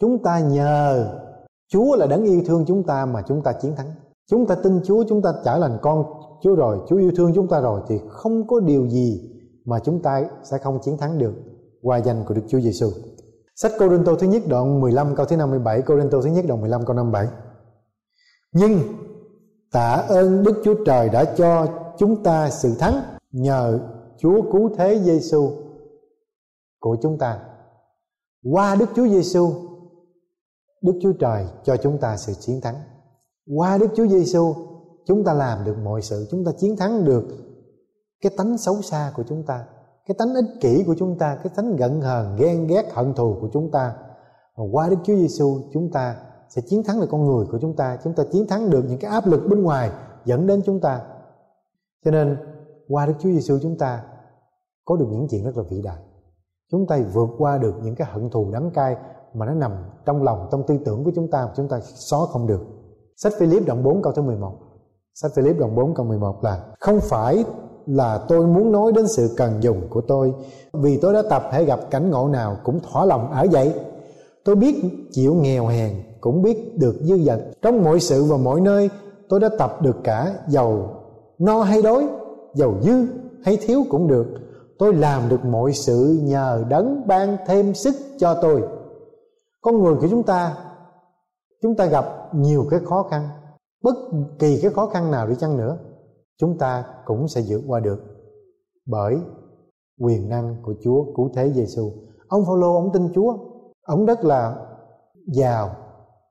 chúng 0.00 0.22
ta 0.22 0.40
nhờ 0.40 1.10
Chúa 1.68 1.96
là 1.96 2.06
đấng 2.06 2.24
yêu 2.24 2.42
thương 2.46 2.64
chúng 2.66 2.82
ta 2.82 3.06
mà 3.06 3.22
chúng 3.22 3.42
ta 3.42 3.52
chiến 3.52 3.76
thắng 3.76 3.90
chúng 4.30 4.46
ta 4.46 4.54
tin 4.54 4.80
Chúa 4.84 5.04
chúng 5.08 5.22
ta 5.22 5.32
trở 5.44 5.60
thành 5.60 5.78
con 5.82 6.04
Chúa 6.42 6.54
rồi 6.54 6.78
Chúa 6.88 6.96
yêu 6.96 7.12
thương 7.16 7.32
chúng 7.34 7.48
ta 7.48 7.60
rồi 7.60 7.80
thì 7.88 8.00
không 8.08 8.46
có 8.46 8.60
điều 8.60 8.88
gì 8.88 9.30
mà 9.64 9.78
chúng 9.78 10.02
ta 10.02 10.24
sẽ 10.42 10.58
không 10.58 10.78
chiến 10.82 10.96
thắng 10.96 11.18
được 11.18 11.34
qua 11.82 11.98
danh 11.98 12.24
của 12.24 12.34
Đức 12.34 12.42
Chúa 12.48 12.60
Giêsu. 12.60 12.90
Sách 13.56 13.72
Cô 13.78 13.88
Rinh 13.88 14.04
Tô 14.04 14.16
thứ 14.16 14.26
nhất 14.26 14.42
đoạn 14.48 14.80
15 14.80 15.14
câu 15.14 15.26
thứ 15.26 15.36
57, 15.36 15.82
Cô 15.82 16.00
Rinh 16.00 16.10
Tô 16.10 16.22
thứ 16.22 16.30
nhất 16.30 16.44
đoạn 16.48 16.60
15 16.60 16.84
câu 16.84 16.96
57. 16.96 17.26
Nhưng 18.52 18.78
tạ 19.72 19.90
ơn 20.08 20.42
Đức 20.42 20.62
Chúa 20.64 20.74
Trời 20.86 21.08
đã 21.08 21.24
cho 21.24 21.66
chúng 21.98 22.22
ta 22.22 22.50
sự 22.50 22.74
thắng 22.78 23.02
nhờ 23.32 23.78
Chúa 24.24 24.42
cứu 24.52 24.70
thế 24.76 25.00
Giêsu 25.02 25.50
của 26.80 26.96
chúng 27.02 27.18
ta. 27.18 27.40
Qua 28.52 28.74
Đức 28.74 28.86
Chúa 28.96 29.08
Giêsu, 29.08 29.52
Đức 30.82 30.98
Chúa 31.02 31.12
Trời 31.12 31.46
cho 31.64 31.76
chúng 31.76 31.98
ta 31.98 32.16
sự 32.16 32.32
chiến 32.40 32.60
thắng. 32.60 32.74
Qua 33.56 33.78
Đức 33.78 33.86
Chúa 33.94 34.06
Giêsu, 34.06 34.54
chúng 35.06 35.24
ta 35.24 35.34
làm 35.34 35.64
được 35.64 35.76
mọi 35.84 36.02
sự, 36.02 36.26
chúng 36.30 36.44
ta 36.44 36.52
chiến 36.58 36.76
thắng 36.76 37.04
được 37.04 37.24
cái 38.20 38.32
tánh 38.36 38.58
xấu 38.58 38.82
xa 38.82 39.12
của 39.16 39.22
chúng 39.28 39.42
ta, 39.46 39.64
cái 40.06 40.14
tánh 40.18 40.34
ích 40.34 40.60
kỷ 40.60 40.84
của 40.86 40.94
chúng 40.98 41.18
ta, 41.18 41.36
cái 41.42 41.52
tánh 41.56 41.76
giận 41.78 42.00
hờn, 42.00 42.36
ghen 42.38 42.66
ghét, 42.66 42.92
hận 42.92 43.14
thù 43.14 43.36
của 43.40 43.48
chúng 43.52 43.70
ta. 43.70 43.96
Và 44.56 44.64
qua 44.72 44.88
Đức 44.88 44.96
Chúa 45.04 45.16
Giêsu, 45.16 45.60
chúng 45.72 45.90
ta 45.90 46.16
sẽ 46.48 46.62
chiến 46.66 46.82
thắng 46.84 47.00
được 47.00 47.08
con 47.10 47.26
người 47.26 47.46
của 47.50 47.58
chúng 47.60 47.76
ta, 47.76 47.98
chúng 48.04 48.12
ta 48.12 48.24
chiến 48.32 48.46
thắng 48.46 48.70
được 48.70 48.84
những 48.88 48.98
cái 48.98 49.10
áp 49.10 49.26
lực 49.26 49.46
bên 49.50 49.62
ngoài 49.62 49.90
dẫn 50.24 50.46
đến 50.46 50.62
chúng 50.66 50.80
ta. 50.80 51.00
Cho 52.04 52.10
nên 52.10 52.36
qua 52.88 53.06
Đức 53.06 53.14
Chúa 53.18 53.30
Giêsu 53.30 53.58
chúng 53.62 53.78
ta 53.78 54.04
có 54.84 54.96
được 54.96 55.06
những 55.10 55.26
chuyện 55.30 55.44
rất 55.44 55.56
là 55.56 55.62
vĩ 55.70 55.82
đại. 55.82 55.98
Chúng 56.72 56.86
ta 56.86 56.98
vượt 57.12 57.28
qua 57.38 57.58
được 57.58 57.74
những 57.82 57.94
cái 57.94 58.08
hận 58.10 58.30
thù 58.30 58.50
đắng 58.52 58.70
cay 58.74 58.96
mà 59.34 59.46
nó 59.46 59.54
nằm 59.54 59.72
trong 60.06 60.22
lòng, 60.22 60.48
trong 60.52 60.62
tư 60.66 60.78
tưởng 60.84 61.04
của 61.04 61.12
chúng 61.14 61.30
ta 61.30 61.46
mà 61.46 61.52
chúng 61.56 61.68
ta 61.68 61.80
xóa 61.80 62.26
không 62.26 62.46
được. 62.46 62.60
Sách 63.16 63.32
Philip 63.38 63.66
đoạn 63.66 63.84
4 63.84 64.02
câu 64.02 64.12
thứ 64.12 64.22
11 64.22 64.52
sách 65.14 65.32
Philip 65.34 65.58
đoạn 65.58 65.74
4 65.74 65.94
câu 65.94 66.06
11 66.06 66.44
là, 66.44 66.64
không 66.80 67.00
phải 67.00 67.44
là 67.86 68.18
tôi 68.28 68.46
muốn 68.46 68.72
nói 68.72 68.92
đến 68.92 69.08
sự 69.08 69.34
cần 69.36 69.62
dùng 69.62 69.80
của 69.90 70.00
tôi, 70.00 70.34
vì 70.72 70.98
tôi 71.02 71.14
đã 71.14 71.22
tập 71.30 71.42
hãy 71.50 71.64
gặp 71.64 71.80
cảnh 71.90 72.10
ngộ 72.10 72.28
nào 72.28 72.56
cũng 72.64 72.80
thỏa 72.80 73.04
lòng 73.04 73.32
ở 73.32 73.44
dậy 73.44 73.74
tôi 74.44 74.56
biết 74.56 74.74
chịu 75.10 75.34
nghèo 75.34 75.66
hèn 75.66 75.92
cũng 76.20 76.42
biết 76.42 76.78
được 76.78 76.94
dư 77.00 77.18
dật. 77.18 77.40
Trong 77.62 77.84
mọi 77.84 78.00
sự 78.00 78.24
và 78.24 78.36
mọi 78.36 78.60
nơi, 78.60 78.90
tôi 79.28 79.40
đã 79.40 79.48
tập 79.58 79.82
được 79.82 79.96
cả 80.04 80.34
giàu 80.48 81.00
no 81.38 81.62
hay 81.62 81.82
đói, 81.82 82.08
giàu 82.54 82.74
dư 82.82 83.06
hay 83.44 83.58
thiếu 83.66 83.84
cũng 83.90 84.08
được 84.08 84.26
tôi 84.78 84.94
làm 84.94 85.28
được 85.28 85.44
mọi 85.44 85.72
sự 85.72 86.20
nhờ 86.22 86.64
đấng 86.68 87.06
ban 87.06 87.36
thêm 87.46 87.74
sức 87.74 87.94
cho 88.18 88.38
tôi. 88.42 88.62
Con 89.60 89.82
người 89.82 89.94
của 89.94 90.06
chúng 90.10 90.22
ta 90.22 90.56
chúng 91.62 91.76
ta 91.76 91.86
gặp 91.86 92.04
nhiều 92.34 92.66
cái 92.70 92.80
khó 92.84 93.02
khăn 93.10 93.28
bất 93.82 93.94
kỳ 94.38 94.58
cái 94.62 94.70
khó 94.70 94.86
khăn 94.86 95.10
nào 95.10 95.28
đi 95.28 95.34
chăng 95.38 95.56
nữa 95.56 95.78
chúng 96.38 96.58
ta 96.58 96.84
cũng 97.04 97.28
sẽ 97.28 97.42
vượt 97.48 97.60
qua 97.66 97.80
được. 97.80 97.98
Bởi 98.86 99.18
quyền 100.00 100.28
năng 100.28 100.56
của 100.62 100.74
Chúa 100.84 101.04
cứu 101.16 101.30
thế 101.34 101.52
Giêsu. 101.52 101.90
Ông 102.28 102.44
Phaolô 102.46 102.74
ông 102.74 102.92
tin 102.92 103.12
Chúa, 103.14 103.36
ông 103.82 104.06
rất 104.06 104.24
là 104.24 104.56
giàu, 105.26 105.70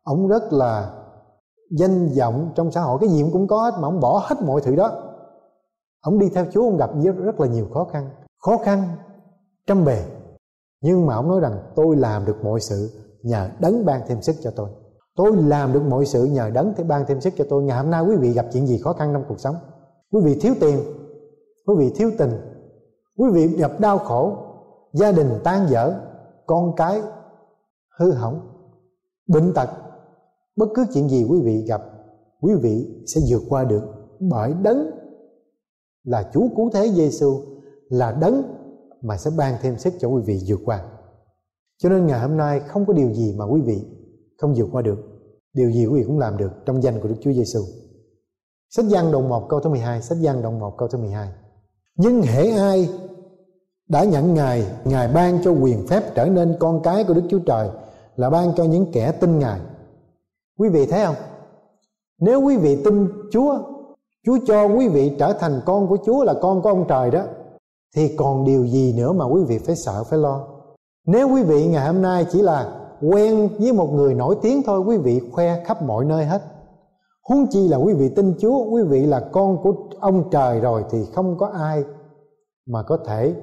ông 0.03 0.27
rất 0.27 0.53
là 0.53 1.03
danh 1.71 2.07
vọng 2.19 2.51
trong 2.55 2.71
xã 2.71 2.81
hội. 2.81 2.97
Cái 3.01 3.09
gì 3.09 3.25
cũng 3.33 3.47
có 3.47 3.61
hết 3.63 3.71
mà 3.79 3.87
ông 3.87 3.99
bỏ 3.99 4.25
hết 4.25 4.35
mọi 4.41 4.61
thứ 4.61 4.75
đó. 4.75 4.91
Ông 6.01 6.19
đi 6.19 6.29
theo 6.29 6.45
Chúa 6.51 6.63
ông 6.63 6.77
gặp 6.77 6.89
rất 7.17 7.39
là 7.39 7.47
nhiều 7.47 7.67
khó 7.73 7.83
khăn 7.83 8.09
khó 8.43 8.57
khăn 8.57 8.87
trăm 9.67 9.85
bề. 9.85 10.05
Nhưng 10.81 11.05
mà 11.05 11.15
ông 11.15 11.27
nói 11.27 11.39
rằng, 11.39 11.59
tôi 11.75 11.95
làm 11.95 12.25
được 12.25 12.43
mọi 12.43 12.59
sự, 12.59 12.89
nhờ 13.23 13.49
đấng 13.59 13.85
ban 13.85 14.01
thêm 14.07 14.21
sức 14.21 14.35
cho 14.41 14.51
tôi. 14.55 14.69
Tôi 15.15 15.37
làm 15.37 15.73
được 15.73 15.83
mọi 15.89 16.05
sự, 16.05 16.25
nhờ 16.25 16.49
đấng 16.49 16.73
thế 16.77 16.83
ban 16.83 17.05
thêm 17.07 17.21
sức 17.21 17.33
cho 17.37 17.45
tôi. 17.49 17.63
Ngày 17.63 17.77
hôm 17.77 17.91
nay 17.91 18.03
quý 18.03 18.15
vị 18.15 18.33
gặp 18.33 18.45
chuyện 18.53 18.67
gì 18.67 18.77
khó 18.77 18.93
khăn 18.93 19.09
trong 19.13 19.23
cuộc 19.27 19.39
sống? 19.39 19.55
Quý 20.11 20.21
vị 20.23 20.39
thiếu 20.41 20.53
tiền, 20.59 20.79
quý 21.65 21.75
vị 21.77 21.91
thiếu 21.95 22.11
tình, 22.17 22.31
quý 23.17 23.29
vị 23.33 23.47
gặp 23.47 23.79
đau 23.79 23.97
khổ, 23.97 24.37
gia 24.93 25.11
đình 25.11 25.29
tan 25.43 25.67
vỡ 25.69 25.99
con 26.45 26.75
cái 26.75 27.01
hư 27.99 28.11
hỏng, 28.11 28.41
bệnh 29.27 29.53
tật, 29.53 29.69
bất 30.55 30.65
cứ 30.75 30.85
chuyện 30.93 31.09
gì 31.09 31.25
quý 31.29 31.41
vị 31.41 31.65
gặp, 31.67 31.81
quý 32.41 32.53
vị 32.61 33.03
sẽ 33.07 33.21
vượt 33.29 33.41
qua 33.49 33.63
được 33.63 33.83
bởi 34.19 34.53
đấng 34.63 34.91
là 36.03 36.29
Chúa 36.33 36.47
cứu 36.55 36.69
thế 36.73 36.91
Giêsu 36.91 37.41
là 37.93 38.11
đấng 38.11 38.43
mà 39.01 39.17
sẽ 39.17 39.31
ban 39.37 39.55
thêm 39.61 39.77
sức 39.77 39.93
cho 39.99 40.07
quý 40.07 40.21
vị 40.25 40.39
vượt 40.47 40.59
qua. 40.65 40.83
Cho 41.77 41.89
nên 41.89 42.07
ngày 42.07 42.19
hôm 42.19 42.37
nay 42.37 42.59
không 42.59 42.85
có 42.85 42.93
điều 42.93 43.13
gì 43.13 43.35
mà 43.37 43.45
quý 43.45 43.61
vị 43.61 43.81
không 44.37 44.53
vượt 44.57 44.67
qua 44.71 44.81
được. 44.81 44.97
Điều 45.53 45.71
gì 45.71 45.85
quý 45.85 45.99
vị 45.99 46.03
cũng 46.07 46.19
làm 46.19 46.37
được 46.37 46.51
trong 46.65 46.83
danh 46.83 46.99
của 47.01 47.07
Đức 47.07 47.15
Chúa 47.21 47.33
Giêsu. 47.33 47.59
Sách 48.69 48.85
Giăng 48.85 49.11
đoạn 49.11 49.29
1 49.29 49.49
câu 49.49 49.59
thứ 49.59 49.69
12, 49.69 50.01
sách 50.01 50.17
Giăng 50.17 50.41
đoạn 50.41 50.59
1 50.59 50.77
câu 50.77 50.87
thứ 50.87 50.97
12. 50.97 51.29
Nhưng 51.95 52.21
hễ 52.21 52.51
ai 52.51 52.89
đã 53.89 54.03
nhận 54.03 54.33
Ngài, 54.33 54.65
Ngài 54.85 55.07
ban 55.07 55.43
cho 55.43 55.51
quyền 55.51 55.87
phép 55.87 56.15
trở 56.15 56.25
nên 56.25 56.55
con 56.59 56.81
cái 56.83 57.03
của 57.03 57.13
Đức 57.13 57.23
Chúa 57.29 57.39
Trời 57.39 57.69
là 58.15 58.29
ban 58.29 58.53
cho 58.55 58.63
những 58.63 58.91
kẻ 58.91 59.11
tin 59.11 59.39
Ngài. 59.39 59.59
Quý 60.59 60.69
vị 60.69 60.85
thấy 60.85 61.05
không? 61.05 61.15
Nếu 62.19 62.41
quý 62.41 62.57
vị 62.57 62.83
tin 62.83 63.07
Chúa, 63.31 63.59
Chúa 64.25 64.37
cho 64.47 64.65
quý 64.65 64.87
vị 64.87 65.15
trở 65.19 65.33
thành 65.33 65.61
con 65.65 65.87
của 65.87 65.97
Chúa 66.05 66.23
là 66.23 66.33
con 66.41 66.61
của 66.61 66.69
ông 66.69 66.85
trời 66.87 67.11
đó 67.11 67.25
thì 67.95 68.15
còn 68.17 68.45
điều 68.45 68.67
gì 68.67 68.93
nữa 68.97 69.11
mà 69.11 69.25
quý 69.25 69.43
vị 69.47 69.57
phải 69.57 69.75
sợ, 69.75 70.03
phải 70.03 70.19
lo. 70.19 70.47
Nếu 71.07 71.29
quý 71.29 71.43
vị 71.43 71.67
ngày 71.67 71.87
hôm 71.87 72.01
nay 72.01 72.25
chỉ 72.31 72.41
là 72.41 72.79
quen 73.01 73.49
với 73.59 73.73
một 73.73 73.93
người 73.93 74.13
nổi 74.13 74.35
tiếng 74.41 74.61
thôi, 74.65 74.79
quý 74.79 74.97
vị 74.97 75.21
khoe 75.31 75.63
khắp 75.65 75.83
mọi 75.83 76.05
nơi 76.05 76.25
hết. 76.25 76.41
Huống 77.29 77.47
chi 77.49 77.67
là 77.67 77.77
quý 77.77 77.93
vị 77.93 78.09
tin 78.15 78.33
Chúa, 78.39 78.69
quý 78.69 78.83
vị 78.83 79.05
là 79.05 79.29
con 79.31 79.57
của 79.63 79.73
ông 79.99 80.29
trời 80.31 80.59
rồi 80.59 80.83
thì 80.91 81.05
không 81.13 81.37
có 81.37 81.47
ai 81.47 81.83
mà 82.65 82.83
có 82.83 82.97
thể 83.05 83.33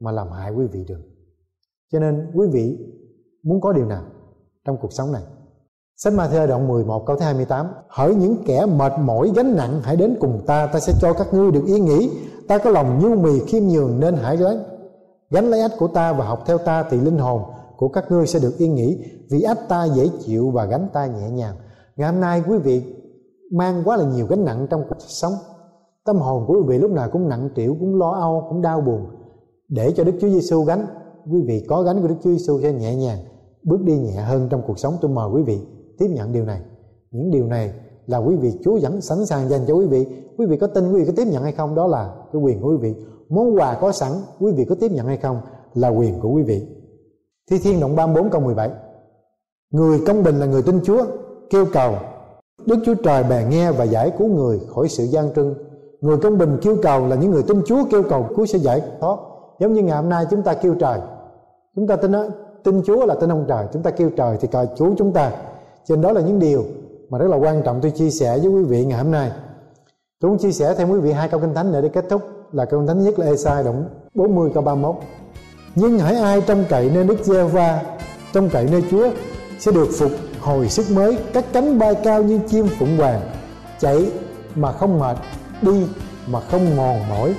mà 0.00 0.12
làm 0.12 0.28
hại 0.28 0.52
quý 0.52 0.66
vị 0.66 0.84
được. 0.88 1.00
Cho 1.92 1.98
nên 1.98 2.30
quý 2.34 2.48
vị 2.52 2.78
muốn 3.42 3.60
có 3.60 3.72
điều 3.72 3.86
nào 3.86 4.02
trong 4.64 4.76
cuộc 4.82 4.92
sống 4.92 5.12
này? 5.12 5.22
Sách 5.96 6.12
Ma-thơ 6.12 6.46
đoạn 6.46 6.68
11 6.68 7.06
câu 7.06 7.16
thứ 7.16 7.24
28 7.24 7.66
Hỡi 7.88 8.14
những 8.14 8.36
kẻ 8.46 8.66
mệt 8.66 8.92
mỏi 8.98 9.32
gánh 9.34 9.56
nặng, 9.56 9.80
Hãy 9.82 9.96
đến 9.96 10.16
cùng 10.20 10.40
ta 10.46 10.66
Ta 10.66 10.80
sẽ 10.80 10.92
cho 11.00 11.12
các 11.12 11.34
ngươi 11.34 11.50
được 11.50 11.64
yên 11.66 11.84
nghỉ. 11.84 12.10
Ta 12.50 12.58
có 12.58 12.70
lòng 12.70 12.98
nhu 13.02 13.16
mì 13.16 13.40
khiêm 13.46 13.62
nhường 13.62 14.00
Nên 14.00 14.14
hãy 14.14 14.36
gánh 14.36 14.62
Gánh 15.30 15.50
lấy 15.50 15.60
ách 15.60 15.72
của 15.78 15.88
ta 15.88 16.12
và 16.12 16.24
học 16.24 16.42
theo 16.46 16.58
ta 16.58 16.82
Thì 16.90 17.00
linh 17.00 17.18
hồn 17.18 17.42
của 17.76 17.88
các 17.88 18.10
ngươi 18.10 18.26
sẽ 18.26 18.38
được 18.38 18.58
yên 18.58 18.74
nghỉ 18.74 18.98
Vì 19.30 19.42
ách 19.42 19.68
ta 19.68 19.84
dễ 19.84 20.08
chịu 20.20 20.50
và 20.50 20.64
gánh 20.64 20.88
ta 20.92 21.06
nhẹ 21.06 21.30
nhàng. 21.30 21.56
Ngày 21.96 22.12
hôm 22.12 22.20
nay 22.20 22.42
quý 22.48 22.58
vị 22.58 22.82
mang 23.52 23.82
quá 23.84 23.96
là 23.96 24.04
nhiều 24.04 24.26
gánh 24.26 24.44
nặng 24.44 24.66
trong 24.70 24.82
cuộc 24.88 24.96
sống. 24.98 25.32
Tâm 26.04 26.16
hồn 26.16 26.44
của 26.46 26.54
quý 26.54 26.60
vị 26.68 26.78
lúc 26.78 26.90
nào 26.90 27.08
cũng 27.12 27.28
nặng 27.28 27.48
trĩu 27.56 27.76
Cũng 27.80 27.98
lo 27.98 28.10
âu, 28.10 28.46
cũng 28.48 28.62
đau 28.62 28.80
buồn. 28.80 29.06
Để 29.68 29.92
cho 29.96 30.04
Đức 30.04 30.14
Chúa 30.20 30.28
Giêsu 30.28 30.64
gánh 30.64 30.86
Quý 31.32 31.42
vị 31.46 31.64
có 31.68 31.82
gánh 31.82 32.02
của 32.02 32.08
Đức 32.08 32.16
Chúa 32.24 32.30
Giêsu 32.30 32.60
sẽ 32.62 32.72
nhẹ 32.72 32.94
nhàng 32.94 33.18
Bước 33.62 33.80
đi 33.80 33.98
nhẹ 33.98 34.12
hơn 34.12 34.48
trong 34.50 34.62
cuộc 34.66 34.78
sống. 34.78 34.94
Tôi 35.00 35.10
mời 35.10 35.28
quý 35.34 35.42
vị 35.42 35.58
tiếp 35.98 36.08
nhận 36.10 36.32
điều 36.32 36.44
này. 36.44 36.60
Những 37.10 37.30
điều 37.30 37.46
này 37.46 37.72
là 38.10 38.18
quý 38.18 38.36
vị 38.36 38.52
Chúa 38.64 38.78
vẫn 38.82 39.00
sẵn 39.00 39.26
sàng 39.26 39.48
dành 39.48 39.60
cho 39.68 39.74
quý 39.74 39.86
vị. 39.86 40.06
Quý 40.38 40.46
vị 40.46 40.56
có 40.56 40.66
tin, 40.66 40.92
quý 40.92 41.00
vị 41.00 41.06
có 41.06 41.12
tiếp 41.16 41.26
nhận 41.26 41.42
hay 41.42 41.52
không? 41.52 41.74
Đó 41.74 41.86
là 41.86 42.14
cái 42.32 42.42
quyền 42.42 42.62
của 42.62 42.70
quý 42.70 42.76
vị. 42.76 42.94
Món 43.28 43.56
quà 43.56 43.78
có 43.80 43.92
sẵn, 43.92 44.12
quý 44.40 44.52
vị 44.52 44.64
có 44.64 44.74
tiếp 44.80 44.90
nhận 44.92 45.06
hay 45.06 45.16
không? 45.16 45.40
Là 45.74 45.88
quyền 45.88 46.20
của 46.20 46.28
quý 46.28 46.42
vị. 46.42 46.66
Thi 47.50 47.58
Thiên 47.58 47.80
Động 47.80 47.96
34 47.96 48.30
câu 48.30 48.40
17 48.40 48.70
Người 49.70 50.00
công 50.06 50.22
bình 50.22 50.40
là 50.40 50.46
người 50.46 50.62
tin 50.62 50.80
Chúa, 50.84 51.04
Kêu 51.50 51.66
cầu. 51.72 51.94
Đức 52.66 52.76
Chúa 52.84 52.94
Trời 52.94 53.24
bè 53.24 53.44
nghe 53.50 53.72
và 53.72 53.84
giải 53.84 54.12
cứu 54.18 54.28
người 54.28 54.60
khỏi 54.74 54.88
sự 54.88 55.04
gian 55.04 55.34
trưng. 55.34 55.54
Người 56.00 56.16
công 56.16 56.38
bình 56.38 56.58
kêu 56.62 56.76
cầu 56.82 57.06
là 57.06 57.16
những 57.16 57.30
người 57.30 57.42
tin 57.42 57.62
Chúa, 57.66 57.84
kêu 57.90 58.02
cầu 58.02 58.26
cứu 58.36 58.46
sẽ 58.46 58.58
giải 58.58 58.82
thoát. 59.00 59.18
Giống 59.60 59.72
như 59.72 59.82
ngày 59.82 59.96
hôm 59.96 60.08
nay 60.08 60.26
chúng 60.30 60.42
ta 60.42 60.54
kêu 60.54 60.74
trời. 60.74 61.00
Chúng 61.76 61.86
ta 61.86 61.96
tin 61.96 62.12
tin 62.64 62.82
Chúa 62.82 63.06
là 63.06 63.14
tin 63.14 63.32
ông 63.32 63.44
trời. 63.48 63.66
Chúng 63.72 63.82
ta 63.82 63.90
kêu 63.90 64.10
trời 64.16 64.36
thì 64.40 64.48
cầu 64.52 64.66
Chúa 64.76 64.90
chúng 64.98 65.12
ta. 65.12 65.32
Cho 65.84 65.96
nên 65.96 66.02
đó 66.02 66.12
là 66.12 66.20
những 66.20 66.38
điều 66.38 66.64
mà 67.10 67.18
rất 67.18 67.28
là 67.30 67.36
quan 67.36 67.62
trọng 67.62 67.80
tôi 67.80 67.90
chia 67.90 68.10
sẻ 68.10 68.38
với 68.38 68.48
quý 68.48 68.62
vị 68.62 68.84
ngày 68.84 68.98
hôm 68.98 69.10
nay. 69.10 69.30
Tôi 70.20 70.30
muốn 70.30 70.38
chia 70.38 70.52
sẻ 70.52 70.74
thêm 70.74 70.90
quý 70.90 71.00
vị 71.00 71.12
hai 71.12 71.28
câu 71.28 71.40
kinh 71.40 71.54
thánh 71.54 71.72
nữa 71.72 71.80
để 71.80 71.88
kết 71.88 72.04
thúc 72.10 72.22
là 72.52 72.64
câu 72.64 72.80
kinh 72.80 72.86
thánh 72.86 73.04
nhất 73.04 73.18
là 73.18 73.26
Esai 73.26 73.64
đoạn 73.64 73.84
40 74.14 74.50
câu 74.54 74.62
31 74.62 74.94
nhưng 75.74 75.98
hãy 75.98 76.14
ai 76.14 76.40
trong 76.40 76.64
cậy 76.68 76.90
nơi 76.94 77.04
Đức 77.04 77.24
giê 77.24 77.42
va 77.42 77.82
trong 78.32 78.48
cậy 78.48 78.68
nơi 78.70 78.84
Chúa, 78.90 79.10
sẽ 79.58 79.72
được 79.72 79.88
phục 79.98 80.10
hồi 80.40 80.68
sức 80.68 80.90
mới, 80.90 81.18
các 81.32 81.44
cánh 81.52 81.78
bay 81.78 81.94
cao 81.94 82.22
như 82.22 82.40
chim 82.48 82.66
phụng 82.78 82.96
hoàng 82.96 83.20
chạy 83.80 84.10
mà 84.54 84.72
không 84.72 84.98
mệt, 84.98 85.16
đi 85.62 85.86
mà 86.26 86.40
không 86.40 86.76
mòn 86.76 87.08
mỏi. 87.08 87.34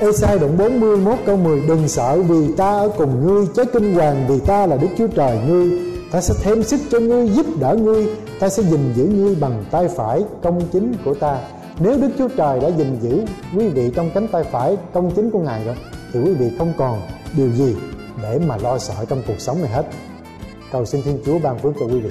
Esai 0.00 0.38
đoạn 0.38 0.58
41 0.58 1.18
câu 1.26 1.36
10 1.36 1.60
Đừng 1.68 1.88
sợ 1.88 2.22
vì 2.28 2.52
ta 2.52 2.78
ở 2.78 2.90
cùng 2.98 3.26
ngươi, 3.26 3.46
Chớ 3.54 3.64
kinh 3.64 3.94
hoàng 3.94 4.24
vì 4.28 4.40
ta 4.40 4.66
là 4.66 4.76
Đức 4.76 4.88
Chúa 4.98 5.06
Trời 5.06 5.38
ngươi 5.48 5.95
ta 6.16 6.22
sẽ 6.22 6.34
thêm 6.42 6.62
sức 6.62 6.80
cho 6.90 7.00
ngươi, 7.00 7.28
giúp 7.28 7.46
đỡ 7.60 7.76
ngươi. 7.80 8.06
Ta 8.40 8.48
sẽ 8.48 8.62
gìn 8.62 8.92
giữ 8.94 9.04
ngươi 9.04 9.34
bằng 9.34 9.64
tay 9.70 9.88
phải 9.88 10.24
công 10.42 10.60
chính 10.72 10.94
của 11.04 11.14
ta. 11.14 11.40
Nếu 11.80 11.98
Đức 11.98 12.08
Chúa 12.18 12.28
Trời 12.36 12.60
đã 12.60 12.68
gìn 12.68 12.98
giữ 13.00 13.24
quý 13.56 13.68
vị 13.68 13.90
trong 13.94 14.10
cánh 14.14 14.28
tay 14.28 14.44
phải 14.44 14.76
công 14.92 15.10
chính 15.16 15.30
của 15.30 15.38
Ngài 15.38 15.64
rồi, 15.64 15.74
thì 16.12 16.20
quý 16.20 16.34
vị 16.34 16.50
không 16.58 16.72
còn 16.78 17.00
điều 17.36 17.52
gì 17.52 17.76
để 18.22 18.38
mà 18.46 18.56
lo 18.56 18.78
sợ 18.78 18.94
trong 19.08 19.22
cuộc 19.26 19.40
sống 19.40 19.62
này 19.62 19.70
hết. 19.70 19.84
Cầu 20.72 20.84
xin 20.84 21.02
Thiên 21.02 21.18
Chúa 21.26 21.38
ban 21.38 21.58
phước 21.58 21.72
cho 21.80 21.86
quý 21.86 22.00
vị. 22.00 22.10